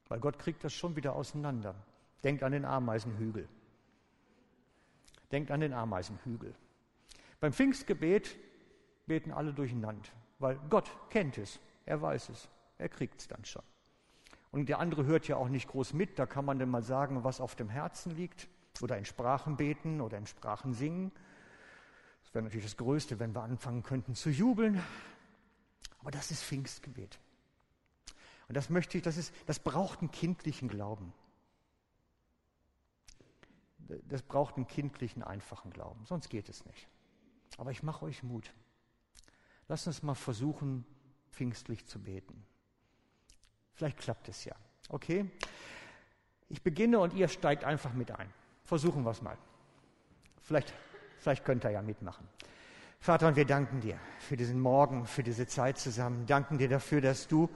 Weil 0.08 0.20
Gott 0.20 0.38
kriegt 0.38 0.62
das 0.62 0.72
schon 0.72 0.96
wieder 0.96 1.14
auseinander. 1.14 1.74
Denkt 2.22 2.42
an 2.42 2.52
den 2.52 2.64
Ameisenhügel. 2.64 3.48
Denkt 5.32 5.50
an 5.50 5.60
den 5.60 5.72
Ameisenhügel. 5.72 6.54
Beim 7.40 7.52
Pfingstgebet 7.52 8.36
beten 9.08 9.32
alle 9.32 9.52
durcheinander, 9.52 10.08
weil 10.38 10.60
Gott 10.70 10.90
kennt 11.10 11.38
es, 11.38 11.58
er 11.86 12.00
weiß 12.00 12.28
es, 12.28 12.48
er 12.76 12.88
kriegt 12.88 13.20
es 13.20 13.28
dann 13.28 13.44
schon. 13.44 13.62
Und 14.50 14.68
der 14.68 14.78
andere 14.78 15.04
hört 15.04 15.28
ja 15.28 15.36
auch 15.36 15.48
nicht 15.48 15.68
groß 15.68 15.92
mit, 15.94 16.18
da 16.18 16.26
kann 16.26 16.44
man 16.44 16.58
dann 16.58 16.70
mal 16.70 16.82
sagen, 16.82 17.24
was 17.24 17.40
auf 17.40 17.54
dem 17.54 17.68
Herzen 17.68 18.14
liegt 18.14 18.48
oder 18.80 18.96
in 18.96 19.04
Sprachen 19.04 19.56
beten 19.56 20.00
oder 20.00 20.16
in 20.16 20.26
Sprachen 20.26 20.72
singen. 20.72 21.12
Das 22.22 22.34
wäre 22.34 22.44
natürlich 22.44 22.66
das 22.66 22.76
Größte, 22.76 23.18
wenn 23.18 23.34
wir 23.34 23.42
anfangen 23.42 23.82
könnten 23.82 24.14
zu 24.14 24.30
jubeln. 24.30 24.82
Aber 26.00 26.10
das 26.10 26.30
ist 26.30 26.42
Pfingstgebet. 26.42 27.18
Und 28.48 28.56
das 28.56 28.70
möchte 28.70 28.96
ich, 28.96 29.04
das 29.04 29.16
ist, 29.16 29.34
das 29.46 29.58
braucht 29.58 30.00
einen 30.00 30.10
kindlichen 30.10 30.68
Glauben. 30.68 31.12
Das 34.08 34.22
braucht 34.22 34.56
einen 34.56 34.66
kindlichen, 34.66 35.22
einfachen 35.22 35.70
Glauben. 35.70 36.04
Sonst 36.06 36.28
geht 36.28 36.48
es 36.48 36.64
nicht. 36.64 36.88
Aber 37.56 37.70
ich 37.70 37.82
mache 37.82 38.04
euch 38.04 38.22
Mut. 38.22 38.52
Lasst 39.68 39.86
uns 39.86 40.02
mal 40.02 40.14
versuchen, 40.14 40.84
pfingstlich 41.30 41.86
zu 41.86 42.00
beten. 42.00 42.44
Vielleicht 43.74 43.98
klappt 43.98 44.28
es 44.28 44.44
ja. 44.44 44.54
Okay? 44.88 45.30
Ich 46.48 46.62
beginne 46.62 46.98
und 46.98 47.12
ihr 47.14 47.28
steigt 47.28 47.64
einfach 47.64 47.92
mit 47.92 48.10
ein. 48.10 48.32
Versuchen 48.64 49.04
wir 49.04 49.10
es 49.10 49.22
mal. 49.22 49.36
Vielleicht, 50.42 50.72
vielleicht 51.18 51.44
könnt 51.44 51.64
ihr 51.64 51.70
ja 51.70 51.82
mitmachen. 51.82 52.26
Vater, 53.00 53.28
und 53.28 53.36
wir 53.36 53.44
danken 53.44 53.80
dir 53.80 53.98
für 54.18 54.36
diesen 54.36 54.58
Morgen, 54.58 55.06
für 55.06 55.22
diese 55.22 55.46
Zeit 55.46 55.78
zusammen. 55.78 56.26
Danken 56.26 56.58
dir 56.58 56.68
dafür, 56.68 57.00
dass 57.00 57.28
du 57.28 57.48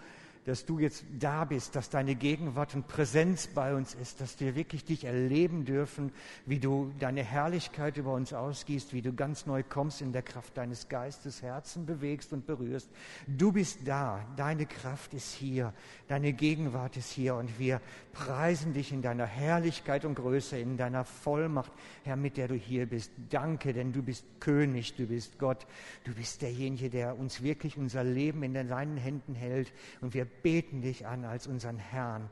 dass 0.45 0.67
du 0.67 0.79
jetzt 0.79 1.05
da 1.19 1.45
bist, 1.45 1.77
dass 1.77 1.89
deine 1.89 2.17
Gegenwart 2.17 2.75
und 2.75 2.89
Präsenz 2.89 3.47
bei 3.47 3.75
uns 3.75 3.95
ist, 3.95 4.21
dass 4.21 4.41
wir 4.41 4.57
wirklich 4.57 4.85
dich 4.85 5.05
erleben 5.05 5.65
dürfen, 5.65 6.13
wie 6.47 6.59
du 6.59 6.93
deine 6.99 7.23
Herrlichkeit 7.23 7.97
über 7.97 8.13
uns 8.13 8.33
ausgießt, 8.33 8.93
wie 8.93 9.03
du 9.03 9.13
ganz 9.13 9.47
neu 9.47 9.63
kommst 9.63 10.01
in 10.01 10.13
der 10.13 10.23
Kraft 10.23 10.57
deines 10.57 10.89
Geistes, 10.89 11.43
Herzen 11.43 11.87
bewegst 11.87 12.33
und 12.33 12.47
berührst. 12.47 12.91
Du 13.29 13.53
bist 13.53 13.81
da, 13.85 14.25
deine 14.37 14.67
Kraft 14.67 15.15
ist 15.15 15.33
hier, 15.33 15.73
deine 16.09 16.33
Gegenwart 16.33 16.97
ist 16.97 17.13
hier. 17.13 17.37
Und 17.37 17.59
wir 17.61 17.81
preisen 18.13 18.73
dich 18.73 18.93
in 18.93 19.03
deiner 19.03 19.27
Herrlichkeit 19.27 20.05
und 20.05 20.17
Größe, 20.17 20.59
in 20.59 20.77
deiner 20.77 21.05
Vollmacht, 21.05 21.73
Herr, 22.03 22.17
mit 22.17 22.37
der 22.37 22.49
du 22.49 22.55
hier 22.55 22.87
bist. 22.87 23.13
Danke, 23.31 23.73
denn 23.73 23.93
du 23.93 24.03
bist 24.03 24.25
König, 24.41 24.97
du 24.97 25.07
bist 25.07 25.39
Gott, 25.39 25.67
du 26.03 26.13
bist 26.15 26.43
derjenige, 26.43 26.91
der 26.91 27.17
uns 27.17 27.43
wirklich 27.43 27.77
unser 27.77 28.03
Leben 28.03 28.43
in 28.43 28.55
deinen 28.55 28.97
Händen 28.97 29.35
hält. 29.35 29.73
Und 30.01 30.15
wir 30.15 30.27
beten 30.43 30.83
dich 30.83 31.07
an 31.07 31.25
als 31.25 31.47
unseren 31.47 31.79
Herrn. 31.79 32.31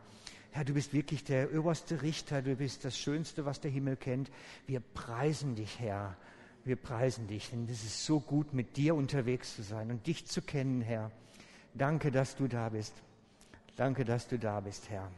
Herr, 0.52 0.64
du 0.64 0.74
bist 0.74 0.92
wirklich 0.92 1.22
der 1.24 1.54
oberste 1.56 2.02
Richter, 2.02 2.42
du 2.42 2.56
bist 2.56 2.84
das 2.84 2.98
Schönste, 2.98 3.44
was 3.44 3.60
der 3.60 3.70
Himmel 3.70 3.96
kennt. 3.96 4.30
Wir 4.66 4.80
preisen 4.80 5.54
dich, 5.54 5.78
Herr. 5.78 6.16
Wir 6.64 6.76
preisen 6.76 7.28
dich, 7.28 7.50
denn 7.50 7.64
es 7.64 7.84
ist 7.84 8.04
so 8.04 8.20
gut, 8.20 8.52
mit 8.52 8.76
dir 8.76 8.94
unterwegs 8.94 9.56
zu 9.56 9.62
sein 9.62 9.90
und 9.90 10.06
dich 10.06 10.26
zu 10.26 10.42
kennen, 10.42 10.82
Herr. 10.82 11.10
Danke, 11.74 12.10
dass 12.10 12.36
du 12.36 12.48
da 12.48 12.68
bist. 12.68 12.94
Danke, 13.76 14.04
dass 14.04 14.28
du 14.28 14.38
da 14.38 14.60
bist, 14.60 14.90
Herr. 14.90 15.10